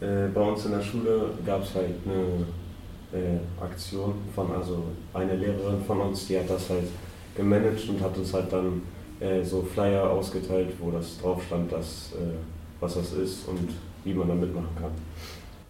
Äh, 0.00 0.28
bei 0.32 0.40
uns 0.40 0.64
in 0.66 0.72
der 0.72 0.82
Schule 0.82 1.30
gab 1.44 1.62
es 1.62 1.74
halt 1.74 1.94
eine 2.04 3.20
äh, 3.20 3.38
Aktion 3.62 4.14
von, 4.34 4.52
also 4.52 4.84
eine 5.12 5.34
Lehrerin 5.34 5.82
von 5.86 6.00
uns, 6.00 6.26
die 6.26 6.38
hat 6.38 6.48
das 6.48 6.70
halt 6.70 6.88
gemanagt 7.36 7.88
und 7.88 8.00
hat 8.00 8.16
uns 8.16 8.32
halt 8.32 8.52
dann 8.52 8.82
äh, 9.18 9.42
so 9.42 9.62
Flyer 9.62 10.08
ausgeteilt, 10.08 10.72
wo 10.78 10.90
das 10.90 11.18
drauf 11.20 11.42
stand, 11.44 11.72
dass, 11.72 12.12
äh, 12.12 12.36
was 12.80 12.94
das 12.94 13.12
ist 13.14 13.48
und 13.48 13.70
wie 14.04 14.14
man 14.14 14.28
da 14.28 14.34
mitmachen 14.34 14.68
kann. 14.80 14.92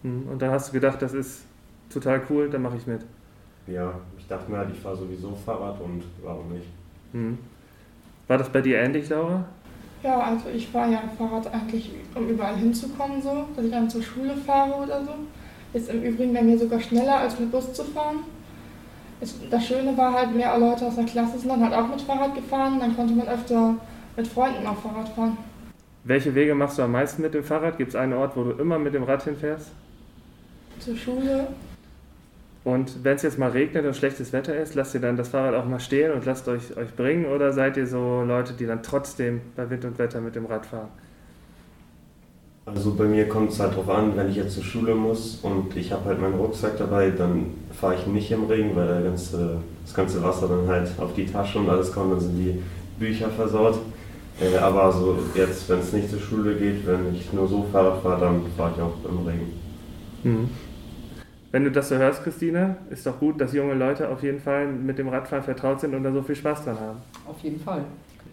Mhm. 0.03 0.27
Und 0.31 0.41
dann 0.41 0.51
hast 0.51 0.69
du 0.69 0.73
gedacht, 0.73 1.01
das 1.01 1.13
ist 1.13 1.43
total 1.91 2.21
cool, 2.29 2.49
dann 2.49 2.61
mache 2.61 2.77
ich 2.77 2.87
mit. 2.87 3.01
Ja, 3.67 3.93
ich 4.17 4.27
dachte 4.27 4.51
mir 4.51 4.57
halt, 4.57 4.69
ich 4.73 4.79
fahre 4.79 4.97
sowieso 4.97 5.35
Fahrrad 5.45 5.79
und 5.81 6.03
warum 6.23 6.53
nicht. 6.53 6.67
Mhm. 7.13 7.37
War 8.27 8.37
das 8.37 8.49
bei 8.49 8.61
dir 8.61 8.79
ähnlich, 8.79 9.09
Laura? 9.09 9.45
Ja, 10.03 10.19
also 10.19 10.49
ich 10.53 10.67
fahre 10.67 10.93
ja 10.93 11.03
Fahrrad 11.17 11.53
eigentlich, 11.53 11.91
um 12.15 12.27
überall 12.27 12.55
hinzukommen, 12.55 13.21
so, 13.21 13.45
dass 13.55 13.65
ich 13.65 13.71
dann 13.71 13.89
zur 13.89 14.01
Schule 14.01 14.35
fahre 14.35 14.83
oder 14.83 15.03
so. 15.03 15.11
Ist 15.73 15.89
im 15.89 16.01
Übrigen 16.03 16.33
bei 16.33 16.41
mir 16.41 16.57
sogar 16.57 16.79
schneller, 16.79 17.17
als 17.19 17.39
mit 17.39 17.51
Bus 17.51 17.71
zu 17.71 17.83
fahren. 17.83 18.17
Das 19.51 19.65
Schöne 19.65 19.95
war 19.95 20.13
halt, 20.13 20.35
mehr 20.35 20.57
Leute 20.57 20.87
aus 20.87 20.95
der 20.95 21.05
Klasse 21.05 21.37
sind 21.37 21.49
dann 21.49 21.63
halt 21.63 21.73
auch 21.73 21.87
mit 21.87 22.01
Fahrrad 22.01 22.33
gefahren, 22.33 22.79
dann 22.79 22.95
konnte 22.95 23.13
man 23.13 23.27
öfter 23.27 23.75
mit 24.17 24.27
Freunden 24.27 24.65
auch 24.65 24.77
Fahrrad 24.77 25.09
fahren. 25.09 25.37
Welche 26.03 26.33
Wege 26.33 26.55
machst 26.55 26.79
du 26.79 26.81
am 26.81 26.93
meisten 26.93 27.21
mit 27.21 27.35
dem 27.35 27.43
Fahrrad? 27.43 27.77
Gibt 27.77 27.89
es 27.89 27.95
einen 27.95 28.13
Ort, 28.13 28.35
wo 28.35 28.43
du 28.43 28.51
immer 28.53 28.79
mit 28.79 28.95
dem 28.95 29.03
Rad 29.03 29.23
hinfährst? 29.23 29.67
Zur 30.79 30.97
Schule, 30.97 31.47
und 32.63 33.03
wenn 33.03 33.15
es 33.15 33.23
jetzt 33.23 33.39
mal 33.39 33.49
regnet 33.49 33.85
und 33.85 33.95
schlechtes 33.95 34.33
Wetter 34.33 34.55
ist, 34.55 34.75
lasst 34.75 34.93
ihr 34.93 35.01
dann 35.01 35.17
das 35.17 35.29
Fahrrad 35.29 35.55
auch 35.55 35.65
mal 35.65 35.79
stehen 35.79 36.11
und 36.11 36.25
lasst 36.25 36.47
euch, 36.47 36.77
euch 36.77 36.95
bringen 36.95 37.25
oder 37.25 37.53
seid 37.53 37.75
ihr 37.77 37.87
so 37.87 38.21
Leute, 38.21 38.53
die 38.53 38.67
dann 38.67 38.83
trotzdem 38.83 39.41
bei 39.55 39.67
Wind 39.69 39.83
und 39.85 39.97
Wetter 39.97 40.21
mit 40.21 40.35
dem 40.35 40.45
Rad 40.45 40.67
fahren? 40.67 40.89
Also 42.67 42.93
bei 42.93 43.05
mir 43.05 43.27
kommt 43.27 43.51
es 43.51 43.59
halt 43.59 43.71
darauf 43.73 43.89
an, 43.89 44.15
wenn 44.15 44.29
ich 44.29 44.35
jetzt 44.35 44.53
zur 44.53 44.63
Schule 44.63 44.93
muss 44.93 45.39
und 45.41 45.75
ich 45.75 45.91
habe 45.91 46.05
halt 46.05 46.21
meinen 46.21 46.35
Rucksack 46.35 46.77
dabei, 46.77 47.09
dann 47.09 47.47
fahre 47.71 47.95
ich 47.95 48.05
nicht 48.05 48.31
im 48.31 48.45
Regen, 48.45 48.75
weil 48.75 48.87
der 48.87 49.01
ganze, 49.01 49.57
das 49.83 49.95
ganze 49.95 50.21
Wasser 50.21 50.47
dann 50.47 50.67
halt 50.67 50.87
auf 50.99 51.15
die 51.15 51.25
Tasche 51.25 51.57
und 51.57 51.67
alles 51.67 51.91
kommt, 51.91 52.13
dann 52.13 52.19
sind 52.19 52.37
die 52.37 52.61
Bücher 52.99 53.29
versaut. 53.29 53.79
Äh, 54.39 54.57
aber 54.57 54.91
so 54.91 55.17
jetzt, 55.33 55.67
wenn 55.67 55.79
es 55.79 55.91
nicht 55.91 56.11
zur 56.11 56.19
Schule 56.19 56.55
geht, 56.55 56.85
wenn 56.85 57.13
ich 57.15 57.33
nur 57.33 57.47
so 57.47 57.65
Fahrrad 57.71 58.03
fahre, 58.03 58.21
dann 58.21 58.41
fahre 58.55 58.73
ich 58.75 58.81
auch 58.81 59.09
im 59.09 59.27
Regen. 59.27 59.51
Mhm. 60.23 60.49
Wenn 61.51 61.65
du 61.65 61.71
das 61.71 61.89
so 61.89 61.97
hörst, 61.97 62.23
Christine, 62.23 62.77
ist 62.89 63.05
doch 63.05 63.19
gut, 63.19 63.41
dass 63.41 63.51
junge 63.51 63.73
Leute 63.73 64.07
auf 64.07 64.23
jeden 64.23 64.39
Fall 64.39 64.67
mit 64.67 64.97
dem 64.97 65.09
Radfahren 65.09 65.43
vertraut 65.43 65.81
sind 65.81 65.93
und 65.93 66.03
da 66.03 66.11
so 66.11 66.21
viel 66.21 66.35
Spaß 66.35 66.63
dran 66.63 66.79
haben. 66.79 66.97
Auf 67.27 67.39
jeden 67.41 67.59
Fall. 67.59 67.83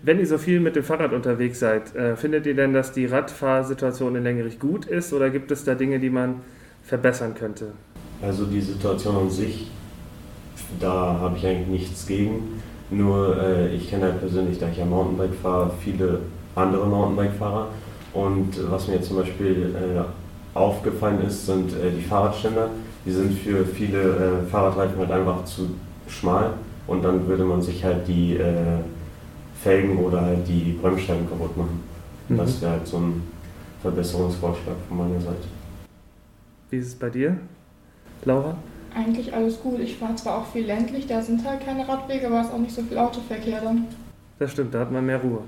Wenn 0.03 0.21
ihr 0.21 0.27
so 0.27 0.39
viel 0.39 0.61
mit 0.61 0.77
dem 0.77 0.85
Fahrrad 0.85 1.13
unterwegs 1.13 1.59
seid, 1.59 1.97
äh, 1.97 2.15
findet 2.15 2.47
ihr 2.47 2.55
denn, 2.55 2.73
dass 2.73 2.93
die 2.93 3.07
Radfahrsituation 3.07 4.15
in 4.15 4.23
Längerich 4.23 4.61
gut 4.61 4.87
ist 4.87 5.13
oder 5.13 5.31
gibt 5.31 5.51
es 5.51 5.65
da 5.65 5.75
Dinge, 5.75 5.99
die 5.99 6.11
man 6.11 6.37
verbessern 6.85 7.35
könnte? 7.35 7.73
Also 8.23 8.45
die 8.45 8.61
Situation 8.61 9.17
an 9.17 9.31
sich, 9.31 9.69
da 10.79 11.19
habe 11.21 11.37
ich 11.37 11.45
eigentlich 11.45 11.69
nichts 11.69 12.07
gegen. 12.07 12.61
Nur 12.91 13.37
äh, 13.43 13.75
ich 13.75 13.91
kenne 13.91 14.05
halt 14.05 14.21
persönlich, 14.21 14.61
da 14.61 14.69
ich 14.69 14.79
ja 14.79 14.85
Mountainbike 14.85 15.35
fahre, 15.35 15.73
viele 15.83 16.21
andere 16.55 16.87
Mountainbike-Fahrer. 16.87 17.69
Und 18.15 18.71
was 18.71 18.87
mir 18.87 19.03
zum 19.03 19.17
Beispiel 19.17 19.75
äh, 19.75 20.57
aufgefallen 20.57 21.27
ist, 21.27 21.47
sind 21.47 21.73
äh, 21.73 21.91
die 21.91 22.03
Fahrradständer 22.03 22.71
die 23.09 23.15
sind 23.15 23.39
für 23.39 23.65
viele 23.65 24.01
äh, 24.01 24.51
Fahrradreifen 24.51 24.99
halt 24.99 25.11
einfach 25.11 25.43
zu 25.47 25.71
schmal 26.09 26.53
und 26.87 27.03
dann 27.03 27.27
würde 27.27 27.43
man 27.43 27.63
sich 27.63 27.83
halt 27.83 28.07
die 28.07 28.37
äh, 28.37 28.81
Felgen 29.63 29.97
oder 29.97 30.21
halt 30.21 30.47
die 30.47 30.79
Bremsscheiben 30.81 31.27
kaputt 31.27 31.57
machen. 31.57 31.83
Mhm. 32.29 32.37
Das 32.37 32.61
wäre 32.61 32.73
halt 32.73 32.87
so 32.87 32.99
ein 32.99 33.23
Verbesserungsvorschlag 33.81 34.77
von 34.89 34.99
meiner 34.99 35.21
Seite. 35.21 35.49
Wie 36.69 36.77
ist 36.77 36.89
es 36.89 36.95
bei 36.97 37.09
dir, 37.09 37.39
Laura? 38.27 38.59
Eigentlich 38.95 39.33
alles 39.33 39.59
gut. 39.59 39.81
Ich 39.81 39.97
fahre 39.97 40.15
zwar 40.17 40.39
auch 40.39 40.47
viel 40.47 40.67
ländlich, 40.67 41.07
da 41.07 41.23
sind 41.23 41.49
halt 41.49 41.65
keine 41.65 41.89
Radwege, 41.89 42.27
aber 42.27 42.43
es 42.43 42.49
ist 42.49 42.53
auch 42.53 42.59
nicht 42.59 42.75
so 42.75 42.83
viel 42.83 42.99
Autoverkehr 42.99 43.63
dann. 43.63 43.87
Das 44.39 44.53
stimmt, 44.53 44.75
da 44.75 44.81
hat 44.81 44.93
man 44.93 45.07
mehr 45.07 45.23
Ruhe. 45.23 45.41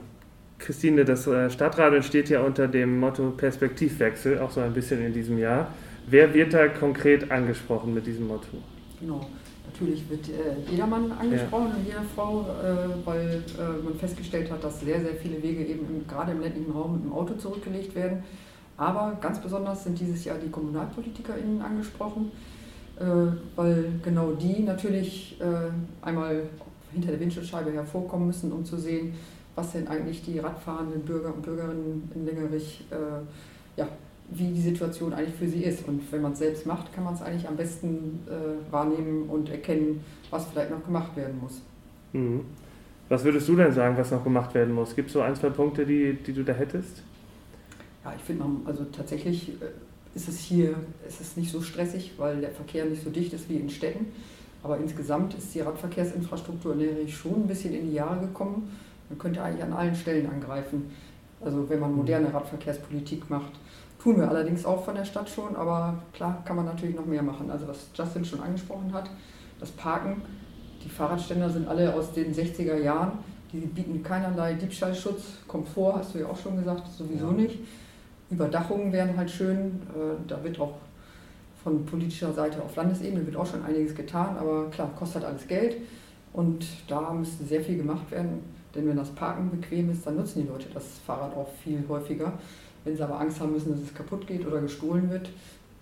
Christine, 0.58 1.04
das 1.04 1.26
äh, 1.26 1.50
Stadtradeln 1.50 2.02
steht 2.02 2.30
ja 2.30 2.40
unter 2.40 2.68
dem 2.68 3.00
Motto 3.00 3.30
Perspektivwechsel, 3.30 4.38
auch 4.38 4.50
so 4.50 4.60
ein 4.60 4.72
bisschen 4.72 5.04
in 5.04 5.12
diesem 5.12 5.38
Jahr. 5.38 5.68
Wer 6.06 6.32
wird 6.34 6.54
da 6.54 6.68
konkret 6.68 7.30
angesprochen 7.30 7.94
mit 7.94 8.06
diesem 8.06 8.28
Motto? 8.28 8.58
Genau. 9.00 9.26
Natürlich 9.72 10.08
wird 10.10 10.28
äh, 10.28 10.70
jedermann 10.70 11.12
angesprochen 11.12 11.68
ja. 11.68 11.76
und 11.76 11.86
jede 11.86 12.02
Frau, 12.14 12.40
äh, 12.40 13.06
weil 13.06 13.42
äh, 13.58 13.84
man 13.84 13.94
festgestellt 13.94 14.50
hat, 14.50 14.64
dass 14.64 14.80
sehr, 14.80 15.00
sehr 15.00 15.14
viele 15.14 15.42
Wege 15.42 15.64
eben 15.64 15.86
im, 15.86 16.06
gerade 16.08 16.32
im 16.32 16.40
ländlichen 16.40 16.72
Raum 16.72 16.94
mit 16.94 17.04
dem 17.04 17.12
Auto 17.12 17.34
zurückgelegt 17.34 17.94
werden. 17.94 18.24
Aber 18.76 19.16
ganz 19.20 19.40
besonders 19.40 19.84
sind 19.84 20.00
dieses 20.00 20.24
Jahr 20.24 20.38
die 20.38 20.50
KommunalpolitikerInnen 20.50 21.62
angesprochen. 21.62 22.32
äh, 23.00 23.32
weil 23.56 23.92
genau 24.02 24.32
die 24.32 24.62
natürlich 24.62 25.40
äh, 25.40 26.04
einmal 26.06 26.42
hinter 26.92 27.10
der 27.10 27.20
Windschutzscheibe 27.20 27.72
hervorkommen 27.72 28.26
müssen, 28.26 28.52
um 28.52 28.64
zu 28.64 28.76
sehen, 28.76 29.14
was 29.54 29.72
denn 29.72 29.88
eigentlich 29.88 30.22
die 30.22 30.38
radfahrenden 30.38 31.02
Bürger 31.02 31.34
und 31.34 31.42
Bürgerinnen 31.42 32.10
in 32.14 32.26
Längerich, 32.26 32.84
äh, 32.90 33.80
ja, 33.80 33.88
wie 34.30 34.48
die 34.48 34.60
Situation 34.60 35.12
eigentlich 35.12 35.34
für 35.34 35.48
sie 35.48 35.64
ist. 35.64 35.86
Und 35.86 36.00
wenn 36.12 36.22
man 36.22 36.32
es 36.32 36.38
selbst 36.38 36.66
macht, 36.66 36.92
kann 36.92 37.04
man 37.04 37.14
es 37.14 37.22
eigentlich 37.22 37.48
am 37.48 37.56
besten 37.56 38.20
äh, 38.28 38.72
wahrnehmen 38.72 39.28
und 39.28 39.50
erkennen, 39.50 40.04
was 40.30 40.46
vielleicht 40.46 40.70
noch 40.70 40.84
gemacht 40.84 41.16
werden 41.16 41.38
muss. 41.40 41.60
Mhm. 42.12 42.42
Was 43.08 43.24
würdest 43.24 43.48
du 43.48 43.56
denn 43.56 43.72
sagen, 43.72 43.96
was 43.96 44.10
noch 44.12 44.22
gemacht 44.22 44.54
werden 44.54 44.72
muss? 44.72 44.94
Gibt 44.94 45.08
es 45.08 45.14
so 45.14 45.20
ein, 45.20 45.34
zwei 45.34 45.50
Punkte, 45.50 45.84
die, 45.84 46.14
die 46.14 46.32
du 46.32 46.44
da 46.44 46.52
hättest? 46.52 47.02
Ja, 48.04 48.14
ich 48.16 48.22
finde, 48.22 48.44
also 48.64 48.84
tatsächlich 48.84 49.50
äh, 49.60 49.66
ist 50.14 50.28
es 50.28 50.38
hier 50.38 50.74
ist 51.06 51.20
es 51.20 51.36
nicht 51.36 51.50
so 51.50 51.60
stressig, 51.60 52.12
weil 52.18 52.40
der 52.40 52.50
Verkehr 52.50 52.84
nicht 52.84 53.02
so 53.02 53.10
dicht 53.10 53.32
ist 53.32 53.48
wie 53.48 53.56
in 53.56 53.70
Städten. 53.70 54.06
Aber 54.62 54.78
insgesamt 54.78 55.34
ist 55.34 55.54
die 55.54 55.60
Radverkehrsinfrastruktur 55.60 56.74
in 56.78 57.08
schon 57.08 57.44
ein 57.44 57.46
bisschen 57.46 57.74
in 57.74 57.88
die 57.88 57.94
Jahre 57.94 58.20
gekommen. 58.20 58.76
Man 59.08 59.18
könnte 59.18 59.42
eigentlich 59.42 59.64
an 59.64 59.72
allen 59.72 59.94
Stellen 59.94 60.28
angreifen. 60.28 60.90
Also 61.40 61.68
wenn 61.68 61.80
man 61.80 61.94
moderne 61.94 62.32
Radverkehrspolitik 62.32 63.30
macht. 63.30 63.52
Tun 64.02 64.18
wir 64.18 64.28
allerdings 64.28 64.64
auch 64.64 64.84
von 64.84 64.94
der 64.94 65.04
Stadt 65.04 65.28
schon, 65.28 65.56
aber 65.56 65.94
klar 66.12 66.42
kann 66.44 66.56
man 66.56 66.64
natürlich 66.64 66.96
noch 66.96 67.06
mehr 67.06 67.22
machen. 67.22 67.50
Also 67.50 67.68
was 67.68 67.88
Justin 67.94 68.24
schon 68.24 68.40
angesprochen 68.40 68.92
hat, 68.92 69.10
das 69.58 69.70
Parken 69.70 70.22
die 70.84 70.88
Fahrradständer 70.88 71.50
sind 71.50 71.68
alle 71.68 71.94
aus 71.94 72.12
den 72.12 72.34
60er 72.34 72.76
Jahren. 72.76 73.12
Die 73.52 73.58
bieten 73.58 74.02
keinerlei 74.02 74.54
Diebstahlschutz. 74.54 75.22
Komfort, 75.46 75.96
hast 75.98 76.14
du 76.14 76.20
ja 76.20 76.26
auch 76.26 76.36
schon 76.36 76.56
gesagt, 76.56 76.88
sowieso 76.88 77.26
ja. 77.26 77.32
nicht. 77.32 77.58
Überdachungen 78.30 78.92
wären 78.92 79.16
halt 79.16 79.30
schön. 79.30 79.82
Äh, 79.94 80.28
da 80.28 80.42
wird 80.42 80.58
auch 80.60 80.74
von 81.62 81.84
politischer 81.84 82.32
Seite 82.32 82.62
auf 82.62 82.74
Landesebene 82.76 83.26
wird 83.26 83.36
auch 83.36 83.44
schon 83.44 83.62
einiges 83.62 83.94
getan, 83.94 84.38
aber 84.38 84.70
klar, 84.70 84.90
kostet 84.98 85.24
alles 85.24 85.46
Geld 85.46 85.76
und 86.32 86.64
da 86.88 87.12
müsste 87.12 87.44
sehr 87.44 87.60
viel 87.60 87.76
gemacht 87.76 88.10
werden, 88.10 88.42
denn 88.74 88.88
wenn 88.88 88.96
das 88.96 89.10
Parken 89.10 89.50
bequem 89.50 89.90
ist, 89.90 90.06
dann 90.06 90.16
nutzen 90.16 90.42
die 90.42 90.48
Leute 90.48 90.66
das 90.72 90.84
Fahrrad 91.04 91.34
auch 91.36 91.48
viel 91.62 91.82
häufiger. 91.88 92.32
Wenn 92.84 92.96
sie 92.96 93.02
aber 93.02 93.20
Angst 93.20 93.40
haben 93.40 93.52
müssen, 93.52 93.72
dass 93.72 93.80
es 93.80 93.94
kaputt 93.94 94.26
geht 94.26 94.46
oder 94.46 94.60
gestohlen 94.60 95.10
wird, 95.10 95.28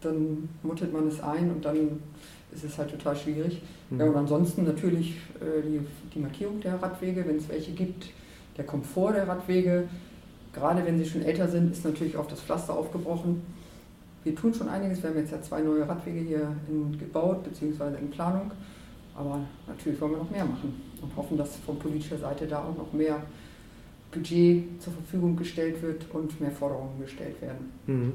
dann 0.00 0.48
muttelt 0.62 0.92
man 0.92 1.06
es 1.08 1.20
ein 1.20 1.50
und 1.50 1.64
dann 1.64 2.00
ist 2.52 2.64
es 2.64 2.78
halt 2.78 2.90
total 2.90 3.14
schwierig. 3.14 3.62
Mhm. 3.90 4.00
Ja, 4.00 4.06
und 4.06 4.16
ansonsten 4.16 4.64
natürlich 4.64 5.16
äh, 5.40 5.62
die, 5.62 5.80
die 6.14 6.18
Markierung 6.18 6.60
der 6.60 6.80
Radwege, 6.82 7.26
wenn 7.26 7.36
es 7.36 7.48
welche 7.48 7.72
gibt, 7.72 8.06
der 8.56 8.64
Komfort 8.64 9.12
der 9.12 9.28
Radwege. 9.28 9.84
Gerade 10.52 10.84
wenn 10.84 10.98
sie 10.98 11.08
schon 11.08 11.22
älter 11.22 11.46
sind, 11.46 11.70
ist 11.70 11.84
natürlich 11.84 12.16
auch 12.16 12.26
das 12.26 12.40
Pflaster 12.40 12.74
aufgebrochen. 12.74 13.42
Wir 14.24 14.34
tun 14.34 14.52
schon 14.54 14.68
einiges. 14.68 15.02
Wir 15.02 15.10
haben 15.10 15.18
jetzt 15.18 15.30
ja 15.30 15.42
zwei 15.42 15.60
neue 15.60 15.86
Radwege 15.86 16.20
hier 16.20 16.52
in, 16.68 16.98
gebaut, 16.98 17.44
beziehungsweise 17.44 17.98
in 17.98 18.10
Planung. 18.10 18.50
Aber 19.14 19.40
natürlich 19.66 20.00
wollen 20.00 20.12
wir 20.12 20.18
noch 20.18 20.30
mehr 20.30 20.44
machen 20.44 20.87
und 21.02 21.14
hoffen, 21.16 21.36
dass 21.36 21.56
von 21.56 21.78
politischer 21.78 22.18
Seite 22.18 22.46
da 22.46 22.64
auch 22.64 22.76
noch 22.76 22.92
mehr 22.92 23.22
Budget 24.10 24.64
zur 24.80 24.92
Verfügung 24.92 25.36
gestellt 25.36 25.82
wird 25.82 26.06
und 26.12 26.40
mehr 26.40 26.50
Forderungen 26.50 27.00
gestellt 27.00 27.40
werden. 27.42 27.72
Mhm. 27.86 28.12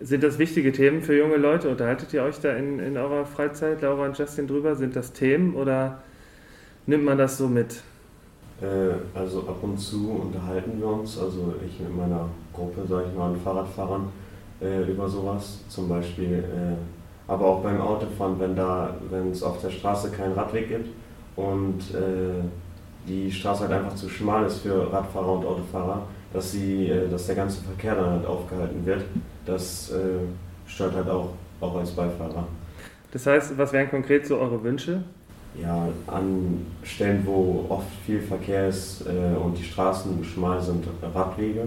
Sind 0.00 0.22
das 0.22 0.38
wichtige 0.38 0.72
Themen 0.72 1.00
für 1.00 1.16
junge 1.16 1.36
Leute? 1.36 1.68
Unterhaltet 1.70 2.12
ihr 2.12 2.22
euch 2.24 2.40
da 2.40 2.52
in, 2.54 2.78
in 2.80 2.96
eurer 2.96 3.24
Freizeit, 3.24 3.82
Laura 3.82 4.06
und 4.06 4.18
Justin, 4.18 4.48
drüber? 4.48 4.74
Sind 4.74 4.96
das 4.96 5.12
Themen 5.12 5.54
oder 5.54 6.02
nimmt 6.86 7.04
man 7.04 7.18
das 7.18 7.38
so 7.38 7.46
mit? 7.46 7.82
Äh, 8.60 8.94
also 9.14 9.40
ab 9.42 9.62
und 9.62 9.78
zu 9.78 10.10
unterhalten 10.10 10.80
wir 10.80 10.88
uns, 10.88 11.18
also 11.18 11.54
ich 11.64 11.78
mit 11.78 11.96
meiner 11.96 12.28
Gruppe, 12.52 12.84
sage 12.86 13.06
ich 13.10 13.16
mal, 13.16 13.30
an 13.30 13.36
Fahrradfahrern 13.36 14.08
äh, 14.60 14.90
über 14.90 15.08
sowas. 15.08 15.60
Zum 15.68 15.88
Beispiel, 15.88 16.32
äh, 16.38 17.30
aber 17.30 17.46
auch 17.46 17.62
beim 17.62 17.80
Autofahren, 17.80 18.38
wenn 18.40 18.56
da, 18.56 18.96
wenn 19.08 19.30
es 19.30 19.42
auf 19.42 19.60
der 19.62 19.70
Straße 19.70 20.10
keinen 20.10 20.32
Radweg 20.32 20.68
gibt 20.68 20.88
und 21.36 21.80
äh, 21.94 22.42
die 23.08 23.30
Straße 23.30 23.62
halt 23.62 23.72
einfach 23.72 23.94
zu 23.94 24.08
schmal 24.08 24.46
ist 24.46 24.58
für 24.58 24.92
Radfahrer 24.92 25.32
und 25.32 25.46
Autofahrer, 25.46 26.02
dass, 26.32 26.52
sie, 26.52 26.88
äh, 26.88 27.08
dass 27.08 27.26
der 27.26 27.36
ganze 27.36 27.62
Verkehr 27.62 27.94
dann 27.94 28.10
halt 28.10 28.26
aufgehalten 28.26 28.84
wird 28.86 29.02
das 29.46 29.90
äh, 29.90 30.20
stört 30.66 30.94
halt 30.94 31.08
auch, 31.08 31.30
auch 31.60 31.76
als 31.76 31.90
Beifahrer. 31.90 32.46
Das 33.12 33.26
heißt, 33.26 33.58
was 33.58 33.72
wären 33.72 33.90
konkret 33.90 34.26
so 34.26 34.38
eure 34.38 34.62
Wünsche? 34.62 35.02
Ja, 35.60 35.88
an 36.06 36.66
Stellen, 36.82 37.22
wo 37.26 37.66
oft 37.68 37.90
viel 38.06 38.20
Verkehr 38.20 38.68
ist 38.68 39.04
äh, 39.06 39.36
und 39.36 39.58
die 39.58 39.64
Straßen 39.64 40.24
schmal 40.24 40.62
sind, 40.62 40.86
Radwege. 41.14 41.66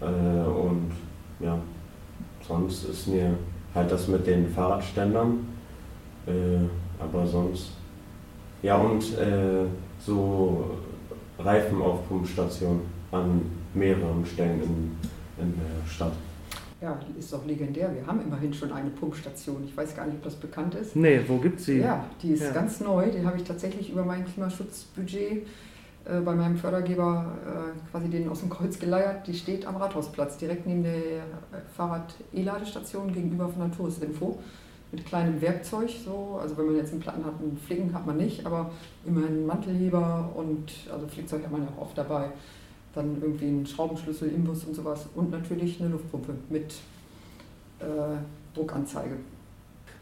Äh, 0.00 0.04
und 0.04 0.92
ja, 1.40 1.58
sonst 2.46 2.84
ist 2.84 3.08
mir 3.08 3.34
halt 3.74 3.90
das 3.90 4.06
mit 4.06 4.24
den 4.26 4.48
Fahrradständern. 4.48 5.46
Äh, 6.26 7.02
aber 7.02 7.26
sonst. 7.26 7.72
Ja, 8.62 8.76
und 8.76 9.02
äh, 9.18 9.66
so 10.00 10.78
Reifen 11.38 11.80
auf 11.80 12.08
Pumpstationen 12.08 12.82
an 13.12 13.42
mehreren 13.74 14.24
Stellen 14.26 14.62
in, 14.62 14.96
in 15.42 15.54
der 15.54 15.88
Stadt 15.88 16.12
ja, 16.80 16.98
ist 17.18 17.32
doch 17.32 17.44
legendär. 17.44 17.92
Wir 17.94 18.06
haben 18.06 18.20
immerhin 18.20 18.54
schon 18.54 18.72
eine 18.72 18.90
Pumpstation. 18.90 19.64
Ich 19.64 19.76
weiß 19.76 19.96
gar 19.96 20.06
nicht, 20.06 20.16
ob 20.16 20.22
das 20.22 20.36
bekannt 20.36 20.74
ist. 20.76 20.94
Nee, 20.94 21.20
wo 21.26 21.38
gibt 21.38 21.58
es 21.58 21.66
sie? 21.66 21.78
Ja, 21.78 22.04
die 22.22 22.32
ist 22.32 22.42
ja. 22.42 22.52
ganz 22.52 22.80
neu. 22.80 23.10
Die 23.10 23.24
habe 23.24 23.36
ich 23.36 23.42
tatsächlich 23.42 23.90
über 23.90 24.04
mein 24.04 24.24
Klimaschutzbudget 24.24 25.46
äh, 26.04 26.20
bei 26.20 26.34
meinem 26.34 26.56
Fördergeber 26.56 27.32
äh, 27.44 27.90
quasi 27.90 28.08
den 28.08 28.28
aus 28.28 28.40
dem 28.40 28.50
Kreuz 28.50 28.78
geleiert. 28.78 29.26
Die 29.26 29.34
steht 29.34 29.66
am 29.66 29.76
Rathausplatz, 29.76 30.38
direkt 30.38 30.66
neben 30.66 30.84
der 30.84 30.92
äh, 30.94 31.22
Fahrrad-E-Ladestation 31.76 33.12
gegenüber 33.12 33.48
von 33.48 33.68
der 33.68 33.76
Touristinfo. 33.76 34.38
Mit 34.90 35.04
kleinem 35.04 35.40
Werkzeug, 35.40 35.90
so. 35.90 36.38
Also 36.40 36.56
wenn 36.56 36.66
man 36.66 36.76
jetzt 36.76 36.92
einen 36.92 37.00
Platten 37.00 37.24
hat, 37.24 37.34
einen 37.40 37.58
Flicken 37.58 37.92
hat 37.92 38.06
man 38.06 38.16
nicht, 38.16 38.46
aber 38.46 38.70
immerhin 39.04 39.28
einen 39.28 39.46
Mantelheber 39.46 40.30
und 40.34 40.72
also 40.90 41.06
Flickzeug 41.06 41.44
hat 41.44 41.52
man 41.52 41.62
ja 41.62 41.68
auch 41.76 41.82
oft 41.82 41.98
dabei 41.98 42.30
dann 42.94 43.20
irgendwie 43.20 43.46
einen 43.46 43.66
Schraubenschlüssel, 43.66 44.30
Imbus 44.30 44.64
und 44.64 44.74
sowas 44.74 45.08
und 45.14 45.30
natürlich 45.30 45.80
eine 45.80 45.90
Luftpumpe 45.90 46.34
mit 46.48 46.74
äh, 47.80 47.84
Druckanzeige. 48.54 49.16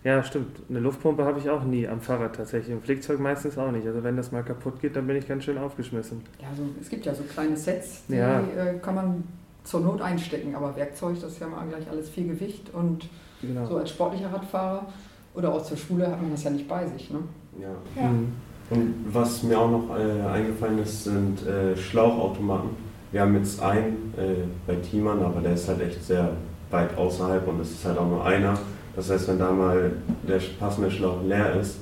Ja, 0.05 0.23
stimmt. 0.23 0.61
Eine 0.71 0.78
Luftpumpe 0.81 1.25
habe 1.25 1.40
ich 1.40 1.50
auch 1.50 1.64
nie 1.64 1.87
am 1.88 2.00
Fahrrad 2.00 2.37
tatsächlich. 2.37 2.73
Im 2.73 2.81
Flickzeug 2.81 3.19
meistens 3.19 3.59
auch 3.59 3.73
nicht. 3.73 3.87
Also 3.87 4.05
wenn 4.05 4.16
das 4.16 4.31
mal 4.31 4.45
kaputt 4.45 4.81
geht, 4.81 4.95
dann 4.95 5.07
bin 5.07 5.16
ich 5.16 5.26
ganz 5.26 5.45
schön 5.45 5.59
aufgeschmissen. 5.59 6.23
Ja, 6.40 6.49
so, 6.57 6.62
es 6.81 6.88
gibt 6.88 7.05
ja 7.07 7.12
so 7.14 7.25
kleine 7.25 7.57
Sets, 7.57 8.07
die 8.07 8.14
ja. 8.14 8.40
äh, 8.40 8.78
kann 8.81 8.95
man 8.95 9.25
zur 9.66 9.80
Not 9.80 10.00
einstecken. 10.00 10.54
Aber 10.54 10.75
Werkzeug, 10.76 11.20
das 11.20 11.32
ist 11.32 11.40
ja 11.40 11.46
mal 11.46 11.66
gleich 11.68 11.88
alles 11.90 12.08
viel 12.08 12.28
Gewicht. 12.28 12.73
Und 12.73 13.08
genau. 13.42 13.66
so 13.66 13.76
als 13.76 13.90
sportlicher 13.90 14.32
Radfahrer 14.32 14.87
oder 15.35 15.52
auch 15.52 15.62
zur 15.62 15.76
Schule 15.76 16.06
hat 16.06 16.20
man 16.20 16.30
das 16.30 16.44
ja 16.44 16.50
nicht 16.50 16.68
bei 16.68 16.87
sich. 16.87 17.11
Ne? 17.11 17.18
Ja. 17.61 18.02
ja. 18.02 18.08
Mhm. 18.08 18.32
Und 18.68 18.94
was 19.12 19.42
mir 19.42 19.58
auch 19.58 19.70
noch 19.70 19.96
äh, 19.96 20.23
eingefallen 20.23 20.78
ist, 20.80 21.04
sind 21.04 21.46
äh, 21.46 21.76
Schlauchautomaten. 21.76 22.70
Wir 23.12 23.20
haben 23.20 23.37
jetzt 23.37 23.62
einen 23.62 24.12
äh, 24.16 24.44
bei 24.66 24.75
Thiemann, 24.76 25.23
aber 25.23 25.40
der 25.40 25.52
ist 25.52 25.68
halt 25.68 25.80
echt 25.80 26.02
sehr 26.02 26.30
weit 26.70 26.96
außerhalb 26.96 27.46
und 27.46 27.61
es 27.61 27.70
ist 27.70 27.85
halt 27.85 27.96
auch 27.99 28.08
nur 28.08 28.25
einer. 28.25 28.58
Das 28.96 29.11
heißt, 29.11 29.28
wenn 29.28 29.38
da 29.38 29.52
mal 29.52 29.92
der 30.26 30.40
passende 30.58 30.90
Schlauch 30.90 31.23
leer 31.25 31.54
ist, 31.61 31.78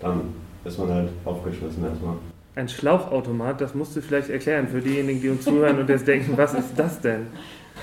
dann 0.00 0.22
ist 0.64 0.78
man 0.78 0.88
halt 0.88 1.10
aufgeschmissen 1.24 1.84
erstmal. 1.84 2.16
Ein 2.56 2.68
Schlauchautomat, 2.68 3.60
das 3.60 3.74
musst 3.74 3.96
du 3.96 4.00
vielleicht 4.00 4.30
erklären 4.30 4.68
für 4.68 4.80
diejenigen, 4.80 5.20
die 5.20 5.28
uns 5.28 5.44
zuhören 5.44 5.80
und 5.80 5.88
jetzt 5.88 6.06
denken, 6.06 6.36
was 6.36 6.54
ist 6.54 6.72
das 6.76 7.00
denn? 7.00 7.26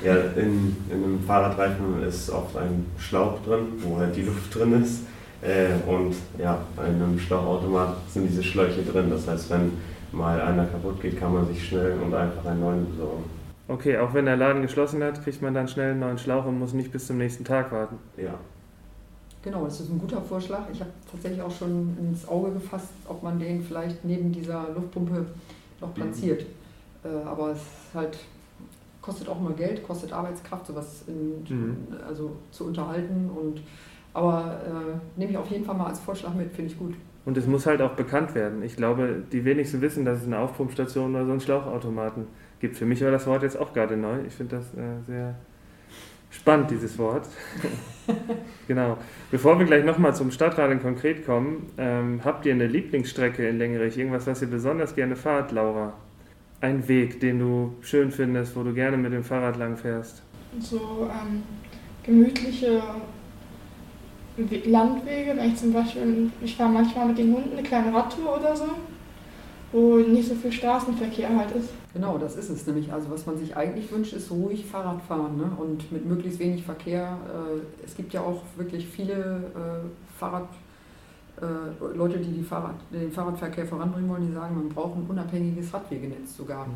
Ja, 0.04 0.16
in, 0.36 0.76
in 0.90 1.04
einem 1.04 1.20
Fahrradreifen 1.28 2.02
ist 2.08 2.30
oft 2.30 2.56
ein 2.56 2.86
Schlauch 2.98 3.44
drin, 3.44 3.68
wo 3.80 3.98
halt 3.98 4.16
die 4.16 4.24
Luft 4.24 4.56
drin 4.56 4.82
ist. 4.82 5.02
Äh, 5.42 5.74
und 5.90 6.16
ja, 6.38 6.60
in 6.78 7.04
einem 7.04 7.20
Schlauchautomat 7.20 7.96
sind 8.10 8.30
diese 8.30 8.44
Schläuche 8.44 8.82
drin. 8.84 9.10
Das 9.10 9.28
heißt, 9.28 9.50
wenn 9.50 9.74
mal 10.14 10.40
einer 10.40 10.66
kaputt 10.66 11.02
geht, 11.02 11.20
kann 11.20 11.34
man 11.34 11.48
sich 11.48 11.68
schnell 11.68 11.98
und 12.04 12.14
einfach 12.14 12.46
einen 12.46 12.62
neuen 12.62 12.90
besorgen. 12.90 13.24
Okay, 13.68 13.98
auch 13.98 14.14
wenn 14.14 14.26
der 14.26 14.38
Laden 14.38 14.62
geschlossen 14.62 15.04
hat, 15.04 15.24
kriegt 15.24 15.42
man 15.42 15.54
dann 15.54 15.68
schnell 15.68 15.92
einen 15.92 16.00
neuen 16.00 16.18
Schlauch 16.18 16.46
und 16.46 16.60
muss 16.60 16.74
nicht 16.74 16.92
bis 16.92 17.08
zum 17.08 17.18
nächsten 17.18 17.44
Tag 17.44 17.72
warten. 17.72 17.98
Ja. 18.18 18.36
Genau, 19.44 19.66
das 19.66 19.80
ist 19.80 19.90
ein 19.90 20.00
guter 20.00 20.22
Vorschlag. 20.22 20.64
Ich 20.72 20.80
habe 20.80 20.92
tatsächlich 21.10 21.42
auch 21.42 21.52
schon 21.52 21.98
ins 22.00 22.28
Auge 22.28 22.52
gefasst, 22.52 22.94
ob 23.08 23.24
man 23.24 23.40
den 23.40 23.64
vielleicht 23.64 24.06
neben 24.06 24.32
dieser 24.32 24.70
Luftpumpe 24.76 25.26
noch 25.80 25.94
platziert. 25.94 26.46
Mhm. 27.04 27.28
aber 27.28 27.52
es 27.52 27.62
halt 27.96 28.20
kostet 29.02 29.28
auch 29.28 29.40
immer 29.40 29.54
Geld, 29.54 29.84
kostet 29.84 30.14
Arbeitskraft, 30.14 30.68
sowas 30.68 31.04
in, 31.08 31.44
mhm. 31.50 31.78
also 32.08 32.36
zu 32.52 32.66
unterhalten 32.66 33.30
und 33.30 33.62
aber 34.14 34.60
äh, 34.66 35.20
nehme 35.20 35.32
ich 35.32 35.38
auf 35.38 35.50
jeden 35.50 35.64
Fall 35.64 35.76
mal 35.76 35.88
als 35.88 36.00
Vorschlag 36.00 36.34
mit, 36.34 36.52
finde 36.52 36.72
ich 36.72 36.78
gut. 36.78 36.96
Und 37.24 37.38
es 37.38 37.48
muss 37.48 37.66
halt 37.66 37.82
auch 37.82 37.94
bekannt 37.94 38.36
werden. 38.36 38.62
Ich 38.64 38.76
glaube, 38.76 39.24
die 39.32 39.46
wenigsten 39.46 39.80
wissen, 39.82 40.06
dass 40.06 40.20
es 40.20 40.26
eine 40.26 40.40
Aufpumpstation 40.40 41.16
oder 41.16 41.26
so 41.26 41.32
einen 41.32 41.40
Schlauchautomaten 41.40 42.26
gibt. 42.60 42.76
Für 42.76 42.86
mich 42.86 43.02
war 43.04 43.12
das 43.12 43.28
Wort 43.28 43.44
jetzt 43.44 43.58
auch 43.58 43.74
gerade 43.74 43.96
neu. 43.96 44.22
Ich 44.28 44.34
finde 44.34 44.58
das 44.58 44.74
äh, 44.74 45.02
sehr 45.08 45.36
spannend, 46.32 46.72
dieses 46.72 46.98
Wort. 46.98 47.28
genau. 48.68 48.98
Bevor 49.30 49.60
wir 49.60 49.66
gleich 49.66 49.86
nochmal 49.86 50.16
zum 50.16 50.32
Stadtradeln 50.32 50.82
konkret 50.82 51.26
kommen, 51.26 51.68
ähm, 51.78 52.22
habt 52.24 52.46
ihr 52.46 52.54
eine 52.54 52.68
Lieblingsstrecke 52.68 53.48
in 53.48 53.58
Längerich? 53.58 53.98
Irgendwas, 53.98 54.26
was 54.28 54.42
ihr 54.42 54.50
besonders 54.50 54.96
gerne 54.96 55.16
fahrt, 55.16 55.52
Laura? 55.52 55.94
Ein 56.62 56.88
Weg, 56.88 57.20
den 57.20 57.40
du 57.40 57.76
schön 57.82 58.12
findest, 58.12 58.56
wo 58.56 58.64
du 58.64 58.74
gerne 58.74 58.98
mit 58.98 59.14
dem 59.14 59.24
Fahrrad 59.24 59.58
lang 59.58 59.78
fährst? 59.78 60.24
So 60.60 61.10
ähm, 61.10 61.44
gemütliche 62.04 62.82
Landwege, 64.38 65.36
wenn 65.36 65.52
ich 65.52 65.56
zum 65.58 65.74
Beispiel, 65.74 66.32
ich 66.42 66.56
fahre 66.56 66.72
manchmal 66.72 67.08
mit 67.08 67.18
den 67.18 67.34
Hunden 67.34 67.58
eine 67.58 67.64
kleine 67.64 67.94
Radtour 67.94 68.40
oder 68.40 68.56
so, 68.56 68.66
wo 69.72 69.98
nicht 69.98 70.28
so 70.28 70.36
viel 70.36 70.52
Straßenverkehr 70.52 71.36
halt 71.36 71.52
ist. 71.52 71.70
Genau, 71.94 72.18
das 72.18 72.36
ist 72.36 72.50
es 72.50 72.68
nämlich. 72.68 72.92
Also 72.92 73.10
was 73.10 73.26
man 73.26 73.38
sich 73.38 73.56
eigentlich 73.56 73.92
wünscht, 73.92 74.14
ist 74.14 74.30
ruhig 74.32 74.66
Fahrradfahren 74.66 75.38
ne? 75.38 75.52
und 75.58 75.92
mit 75.92 76.06
möglichst 76.06 76.40
wenig 76.40 76.64
Verkehr. 76.64 77.18
Äh, 77.28 77.86
es 77.86 77.96
gibt 77.96 78.14
ja 78.14 78.22
auch 78.22 78.42
wirklich 78.58 78.88
viele 78.88 79.14
äh, 79.14 80.18
Fahrrad, 80.18 80.48
äh, 81.42 81.96
Leute, 81.96 82.18
die, 82.18 82.32
die 82.32 82.44
Fahrrad, 82.44 82.76
den 82.92 83.12
Fahrradverkehr 83.12 83.66
voranbringen 83.66 84.10
wollen, 84.10 84.28
die 84.28 84.34
sagen, 84.34 84.56
man 84.56 84.70
braucht 84.70 84.98
ein 84.98 85.06
unabhängiges 85.08 85.74
Radwegenetz 85.74 86.36
sogar. 86.36 86.68
Mhm. 86.68 86.74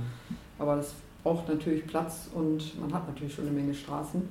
Aber 0.58 0.78
das 0.78 0.94
braucht 1.24 1.50
natürlich 1.50 1.86
Platz 1.88 2.30
und 2.34 2.80
man 2.80 2.94
hat 2.94 3.08
natürlich 3.08 3.34
schon 3.34 3.48
eine 3.48 3.56
Menge 3.56 3.74
Straßen. 3.74 4.22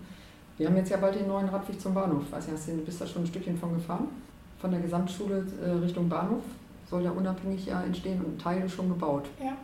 Wir 0.57 0.69
haben 0.69 0.77
jetzt 0.77 0.91
ja 0.91 0.97
bald 0.99 1.17
den 1.17 1.27
neuen 1.27 1.49
Radweg 1.49 1.81
zum 1.81 1.95
Bahnhof. 1.95 2.23
Ich 2.27 2.33
weiß 2.33 2.49
nicht, 2.49 2.69
du 2.69 2.85
bist 2.85 3.01
da 3.01 3.07
schon 3.07 3.23
ein 3.23 3.27
Stückchen 3.27 3.59
von 3.59 3.75
gefahren? 3.75 4.07
Von 4.61 4.71
der 4.71 4.81
Gesamtschule 4.81 5.45
Richtung 5.83 6.09
Bahnhof 6.09 6.45
soll 6.89 7.03
ja 7.03 7.11
unabhängig 7.11 7.67
ja 7.67 7.83
entstehen 7.83 8.21
und 8.21 8.37
ein 8.37 8.39
Teil 8.39 8.65
ist 8.65 8.75
schon 8.75 8.89
gebaut. 8.89 9.25
Ja. 9.43 9.57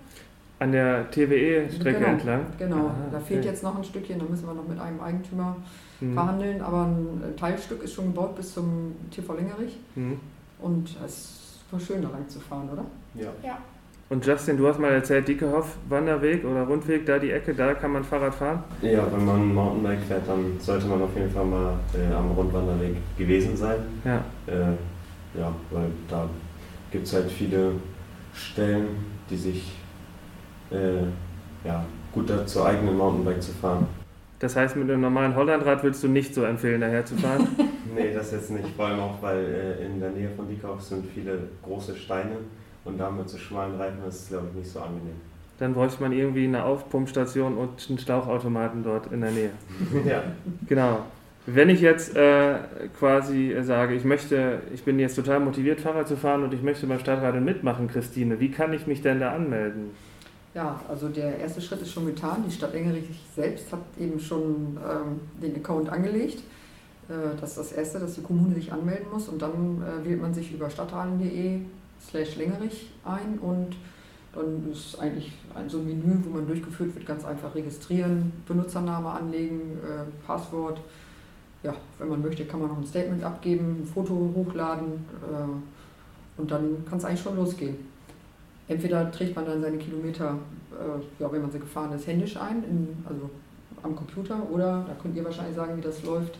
An 0.58 0.72
der 0.72 1.10
TWE-Strecke 1.10 1.98
genau, 1.98 2.10
entlang? 2.12 2.46
Genau, 2.58 2.86
ah, 2.88 2.94
da 3.10 3.18
fehlt 3.18 3.44
jetzt 3.46 3.62
noch 3.62 3.76
ein 3.76 3.84
Stückchen, 3.84 4.18
da 4.18 4.26
müssen 4.26 4.46
wir 4.46 4.52
noch 4.52 4.68
mit 4.68 4.78
einem 4.78 5.00
Eigentümer 5.00 5.56
mhm. 6.00 6.14
verhandeln, 6.14 6.60
aber 6.60 6.84
ein 6.84 7.34
Teilstück 7.36 7.82
ist 7.82 7.94
schon 7.94 8.06
gebaut 8.06 8.36
bis 8.36 8.52
zum 8.52 8.94
TV 9.10 9.34
Längerich. 9.34 9.78
Mhm. 9.94 10.18
Und 10.60 10.96
es 11.04 11.60
war 11.70 11.80
schön, 11.80 12.02
da 12.02 12.10
lang 12.10 12.28
zu 12.28 12.40
fahren, 12.40 12.68
oder? 12.70 12.84
Ja. 13.14 13.28
ja. 13.42 13.58
Und 14.10 14.26
Justin, 14.26 14.56
du 14.56 14.66
hast 14.66 14.80
mal 14.80 14.90
erzählt, 14.90 15.28
Diekehoff, 15.28 15.76
Wanderweg 15.88 16.44
oder 16.44 16.64
Rundweg, 16.64 17.06
da 17.06 17.18
die 17.18 17.30
Ecke, 17.30 17.54
da 17.54 17.74
kann 17.74 17.92
man 17.92 18.02
Fahrrad 18.02 18.34
fahren? 18.34 18.64
Ja, 18.82 19.06
wenn 19.12 19.24
man 19.24 19.54
Mountainbike 19.54 20.00
fährt, 20.00 20.26
dann 20.26 20.58
sollte 20.58 20.86
man 20.86 21.00
auf 21.00 21.14
jeden 21.14 21.30
Fall 21.30 21.44
mal 21.44 21.74
äh, 21.94 22.12
am 22.12 22.32
Rundwanderweg 22.32 22.96
gewesen 23.16 23.56
sein. 23.56 23.78
Ja. 24.04 24.16
Äh, 24.48 24.72
ja, 25.38 25.54
weil 25.70 25.86
da 26.08 26.28
gibt 26.90 27.06
es 27.06 27.14
halt 27.14 27.30
viele 27.30 27.72
Stellen, 28.34 28.88
die 29.28 29.36
sich 29.36 29.72
äh, 30.70 31.02
ja, 31.64 31.84
gut 32.12 32.30
dazu 32.30 32.64
eignen, 32.64 32.96
Mountainbike 32.96 33.42
zu 33.42 33.52
fahren. 33.52 33.86
Das 34.38 34.56
heißt, 34.56 34.74
mit 34.76 34.88
einem 34.88 35.02
normalen 35.02 35.36
Hollandrad 35.36 35.82
würdest 35.82 36.02
du 36.02 36.08
nicht 36.08 36.34
so 36.34 36.44
empfehlen, 36.44 36.80
daher 36.80 37.04
zu 37.04 37.14
fahren? 37.16 37.46
nee, 37.94 38.14
das 38.14 38.32
jetzt 38.32 38.50
nicht. 38.50 38.68
Vor 38.74 38.86
allem 38.86 39.00
auch, 39.00 39.20
weil 39.20 39.44
äh, 39.44 39.84
in 39.84 40.00
der 40.00 40.10
Nähe 40.10 40.30
von 40.30 40.48
Diekow 40.48 40.80
sind 40.80 41.04
viele 41.14 41.38
große 41.62 41.94
Steine 41.94 42.36
und 42.84 42.98
damit 42.98 43.28
zu 43.28 43.38
schmalen 43.38 43.76
Reifen 43.76 44.02
ist, 44.08 44.30
glaube 44.30 44.46
ich, 44.50 44.60
nicht 44.60 44.70
so 44.70 44.80
angenehm. 44.80 45.20
Dann 45.58 45.74
bräuchte 45.74 46.02
man 46.02 46.12
irgendwie 46.12 46.44
eine 46.44 46.64
Aufpumpstation 46.64 47.58
und 47.58 47.86
einen 47.90 47.98
Schlauchautomaten 47.98 48.82
dort 48.82 49.12
in 49.12 49.20
der 49.20 49.30
Nähe. 49.30 49.50
ja. 50.06 50.22
Genau. 50.66 51.00
Wenn 51.52 51.68
ich 51.68 51.80
jetzt 51.80 52.16
äh, 52.16 52.58
quasi 52.98 53.56
sage, 53.62 53.94
ich 53.94 54.04
möchte, 54.04 54.60
ich 54.72 54.84
bin 54.84 54.98
jetzt 54.98 55.16
total 55.16 55.40
motiviert, 55.40 55.80
Fahrrad 55.80 56.06
zu 56.06 56.16
fahren 56.16 56.44
und 56.44 56.54
ich 56.54 56.62
möchte 56.62 56.86
beim 56.86 57.00
Stadtrat 57.00 57.40
mitmachen, 57.40 57.88
Christine, 57.88 58.38
wie 58.38 58.50
kann 58.50 58.72
ich 58.72 58.86
mich 58.86 59.02
denn 59.02 59.18
da 59.18 59.32
anmelden? 59.32 59.90
Ja, 60.54 60.80
also 60.88 61.08
der 61.08 61.38
erste 61.38 61.60
Schritt 61.60 61.82
ist 61.82 61.92
schon 61.92 62.06
getan. 62.06 62.44
Die 62.46 62.52
Stadt 62.52 62.74
Engerich 62.74 63.04
selbst 63.34 63.72
hat 63.72 63.80
eben 63.98 64.20
schon 64.20 64.76
ähm, 64.76 65.20
den 65.42 65.56
Account 65.56 65.88
angelegt. 65.88 66.40
Äh, 67.08 67.36
das 67.40 67.50
ist 67.50 67.58
das 67.58 67.72
Erste, 67.72 67.98
dass 67.98 68.14
die 68.14 68.22
Kommune 68.22 68.54
sich 68.54 68.72
anmelden 68.72 69.06
muss 69.12 69.28
und 69.28 69.42
dann 69.42 69.82
äh, 69.82 70.08
wählt 70.08 70.22
man 70.22 70.32
sich 70.32 70.52
über 70.52 70.70
stadtrahlen.de 70.70 71.60
slash 72.08 72.36
Längerich 72.36 72.92
ein 73.04 73.38
und 73.40 73.76
dann 74.34 74.70
ist 74.70 75.00
eigentlich 75.00 75.32
ein, 75.54 75.68
so 75.68 75.78
ein 75.78 75.86
Menü, 75.86 76.18
wo 76.24 76.30
man 76.30 76.46
durchgeführt 76.46 76.94
wird, 76.94 77.06
ganz 77.06 77.24
einfach 77.24 77.54
registrieren, 77.54 78.32
Benutzername 78.46 79.08
anlegen, 79.08 79.78
äh, 79.82 80.26
Passwort. 80.26 80.80
Ja, 81.62 81.74
wenn 81.98 82.08
man 82.08 82.22
möchte, 82.22 82.46
kann 82.46 82.60
man 82.60 82.70
noch 82.70 82.78
ein 82.78 82.86
Statement 82.86 83.22
abgeben, 83.22 83.82
ein 83.82 83.86
Foto 83.86 84.32
hochladen 84.34 85.04
äh, 85.22 86.40
und 86.40 86.50
dann 86.50 86.84
kann 86.88 86.98
es 86.98 87.04
eigentlich 87.04 87.20
schon 87.20 87.36
losgehen. 87.36 87.76
Entweder 88.66 89.10
trägt 89.10 89.36
man 89.36 89.44
dann 89.44 89.60
seine 89.60 89.76
Kilometer, 89.76 90.38
äh, 90.72 91.22
ja, 91.22 91.30
wenn 91.30 91.42
man 91.42 91.50
sie 91.50 91.58
gefahren 91.58 91.92
ist, 91.92 92.06
händisch 92.06 92.36
ein, 92.36 92.64
in, 92.64 93.04
also 93.06 93.28
am 93.82 93.94
Computer, 93.94 94.40
oder, 94.50 94.84
da 94.86 94.94
könnt 95.02 95.16
ihr 95.16 95.24
wahrscheinlich 95.24 95.56
sagen, 95.56 95.76
wie 95.76 95.82
das 95.82 96.02
läuft, 96.02 96.38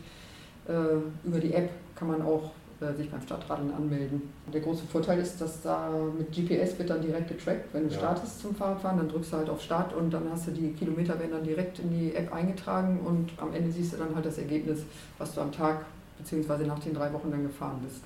äh, 0.67 1.27
über 1.27 1.39
die 1.39 1.53
App 1.53 1.69
kann 1.95 2.07
man 2.07 2.21
auch 2.21 2.51
sich 2.95 3.09
beim 3.09 3.21
Stadtradeln 3.21 3.71
anmelden. 3.73 4.21
Der 4.51 4.61
große 4.61 4.83
Vorteil 4.91 5.19
ist, 5.19 5.39
dass 5.39 5.61
da 5.61 5.89
mit 6.17 6.31
GPS 6.31 6.77
wird 6.79 6.89
dann 6.89 7.01
direkt 7.01 7.27
getrackt. 7.29 7.73
Wenn 7.73 7.87
du 7.87 7.93
ja. 7.93 7.99
startest 7.99 8.41
zum 8.41 8.55
Fahrradfahren, 8.55 8.97
dann 8.97 9.09
drückst 9.09 9.33
du 9.33 9.37
halt 9.37 9.49
auf 9.49 9.61
Start 9.61 9.93
und 9.93 10.11
dann 10.11 10.23
hast 10.31 10.47
du 10.47 10.51
die 10.51 10.71
Kilometer 10.73 11.19
werden 11.19 11.31
dann 11.31 11.43
direkt 11.43 11.79
in 11.79 11.91
die 11.91 12.15
App 12.15 12.33
eingetragen 12.33 12.99
und 13.05 13.31
am 13.37 13.53
Ende 13.53 13.71
siehst 13.71 13.93
du 13.93 13.97
dann 13.97 14.15
halt 14.15 14.25
das 14.25 14.37
Ergebnis, 14.37 14.79
was 15.17 15.33
du 15.35 15.41
am 15.41 15.51
Tag 15.51 15.85
bzw. 16.17 16.65
nach 16.65 16.79
den 16.79 16.93
drei 16.93 17.13
Wochen 17.13 17.29
dann 17.29 17.43
gefahren 17.43 17.79
bist. 17.83 18.01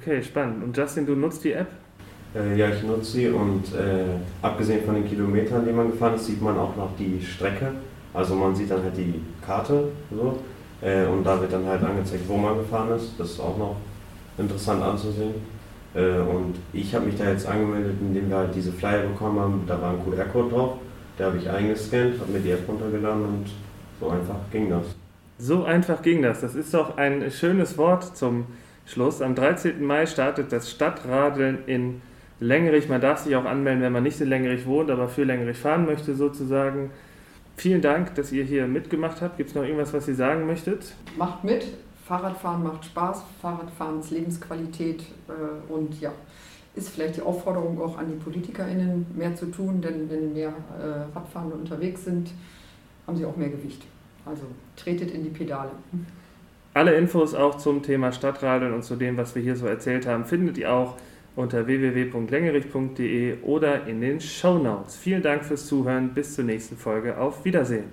Okay, 0.00 0.22
spannend. 0.22 0.62
Und 0.62 0.76
Justin, 0.76 1.06
du 1.06 1.14
nutzt 1.14 1.42
die 1.42 1.52
App? 1.52 1.68
Äh, 2.34 2.56
ja, 2.56 2.68
ich 2.68 2.82
nutze 2.82 3.12
sie 3.12 3.28
und 3.28 3.74
äh, 3.74 4.04
abgesehen 4.42 4.84
von 4.84 4.94
den 4.94 5.08
Kilometern, 5.08 5.64
die 5.64 5.72
man 5.72 5.90
gefahren 5.90 6.14
ist, 6.14 6.26
sieht 6.26 6.40
man 6.42 6.56
auch 6.58 6.76
noch 6.76 6.90
die 6.98 7.20
Strecke. 7.20 7.72
Also 8.12 8.34
man 8.34 8.54
sieht 8.54 8.70
dann 8.70 8.82
halt 8.82 8.96
die 8.96 9.20
Karte 9.44 9.88
so 10.10 10.36
äh, 10.82 11.06
und 11.06 11.24
da 11.24 11.40
wird 11.40 11.52
dann 11.52 11.66
halt 11.66 11.82
angezeigt, 11.82 12.28
wo 12.28 12.36
man 12.36 12.56
gefahren 12.58 12.94
ist. 12.96 13.12
Das 13.18 13.30
ist 13.32 13.40
auch 13.40 13.56
noch 13.56 13.76
interessant 14.38 14.82
anzusehen. 14.82 15.34
Äh, 15.94 16.18
und 16.18 16.54
ich 16.72 16.94
habe 16.94 17.06
mich 17.06 17.16
da 17.16 17.30
jetzt 17.30 17.46
angemeldet, 17.46 17.96
indem 18.00 18.30
wir 18.30 18.36
halt 18.36 18.54
diese 18.54 18.72
Flyer 18.72 19.02
bekommen 19.02 19.38
haben. 19.38 19.64
Da 19.66 19.80
war 19.80 19.90
ein 19.90 20.04
QR-Code 20.04 20.50
drauf, 20.50 20.72
der 21.18 21.26
habe 21.26 21.38
ich 21.38 21.48
eingescannt, 21.48 22.20
habe 22.20 22.32
mir 22.32 22.40
die 22.40 22.52
App 22.52 22.68
runtergeladen 22.68 23.24
und 23.24 23.46
so 24.00 24.08
einfach 24.08 24.36
ging 24.50 24.70
das. 24.70 24.84
So 25.38 25.64
einfach 25.64 26.02
ging 26.02 26.22
das. 26.22 26.40
Das 26.40 26.54
ist 26.54 26.72
doch 26.74 26.96
ein 26.96 27.30
schönes 27.30 27.76
Wort 27.76 28.16
zum 28.16 28.46
Schluss. 28.86 29.22
Am 29.22 29.34
13. 29.34 29.84
Mai 29.84 30.06
startet 30.06 30.52
das 30.52 30.70
Stadtradeln 30.70 31.58
in 31.66 32.02
Längerich. 32.40 32.88
Man 32.88 33.00
darf 33.00 33.20
sich 33.20 33.36
auch 33.36 33.44
anmelden, 33.44 33.82
wenn 33.82 33.92
man 33.92 34.02
nicht 34.02 34.20
in 34.20 34.28
Längerich 34.28 34.66
wohnt, 34.66 34.90
aber 34.90 35.08
für 35.08 35.24
Längerich 35.24 35.58
fahren 35.58 35.86
möchte 35.86 36.14
sozusagen. 36.14 36.90
Vielen 37.60 37.82
Dank, 37.82 38.14
dass 38.14 38.32
ihr 38.32 38.42
hier 38.42 38.66
mitgemacht 38.66 39.20
habt. 39.20 39.36
Gibt 39.36 39.50
es 39.50 39.54
noch 39.54 39.64
irgendwas, 39.64 39.92
was 39.92 40.08
ihr 40.08 40.14
sagen 40.14 40.46
möchtet? 40.46 40.94
Macht 41.18 41.44
mit. 41.44 41.66
Fahrradfahren 42.06 42.62
macht 42.62 42.86
Spaß. 42.86 43.22
Fahrradfahren 43.42 44.00
ist 44.00 44.10
Lebensqualität. 44.10 45.02
Äh, 45.28 45.70
und 45.70 46.00
ja, 46.00 46.10
ist 46.74 46.88
vielleicht 46.88 47.18
die 47.18 47.20
Aufforderung 47.20 47.78
auch 47.78 47.98
an 47.98 48.06
die 48.08 48.14
PolitikerInnen, 48.14 49.04
mehr 49.14 49.34
zu 49.34 49.44
tun, 49.50 49.82
denn 49.82 50.08
wenn 50.08 50.32
mehr 50.32 50.54
äh, 50.78 51.14
Radfahrende 51.14 51.54
unterwegs 51.54 52.06
sind, 52.06 52.30
haben 53.06 53.18
sie 53.18 53.26
auch 53.26 53.36
mehr 53.36 53.50
Gewicht. 53.50 53.82
Also 54.24 54.44
tretet 54.74 55.10
in 55.10 55.24
die 55.24 55.28
Pedale. 55.28 55.72
Alle 56.72 56.94
Infos 56.94 57.34
auch 57.34 57.58
zum 57.58 57.82
Thema 57.82 58.10
Stadtradeln 58.10 58.72
und 58.72 58.84
zu 58.84 58.96
dem, 58.96 59.18
was 59.18 59.34
wir 59.34 59.42
hier 59.42 59.56
so 59.56 59.66
erzählt 59.66 60.06
haben, 60.06 60.24
findet 60.24 60.56
ihr 60.56 60.72
auch 60.72 60.96
unter 61.36 61.66
www.längerich.de 61.66 63.42
oder 63.42 63.86
in 63.86 64.00
den 64.00 64.20
Show 64.20 64.58
Notes. 64.58 64.96
Vielen 64.96 65.22
Dank 65.22 65.44
fürs 65.44 65.66
Zuhören. 65.66 66.12
Bis 66.14 66.34
zur 66.34 66.44
nächsten 66.44 66.76
Folge. 66.76 67.18
Auf 67.18 67.44
Wiedersehen. 67.44 67.84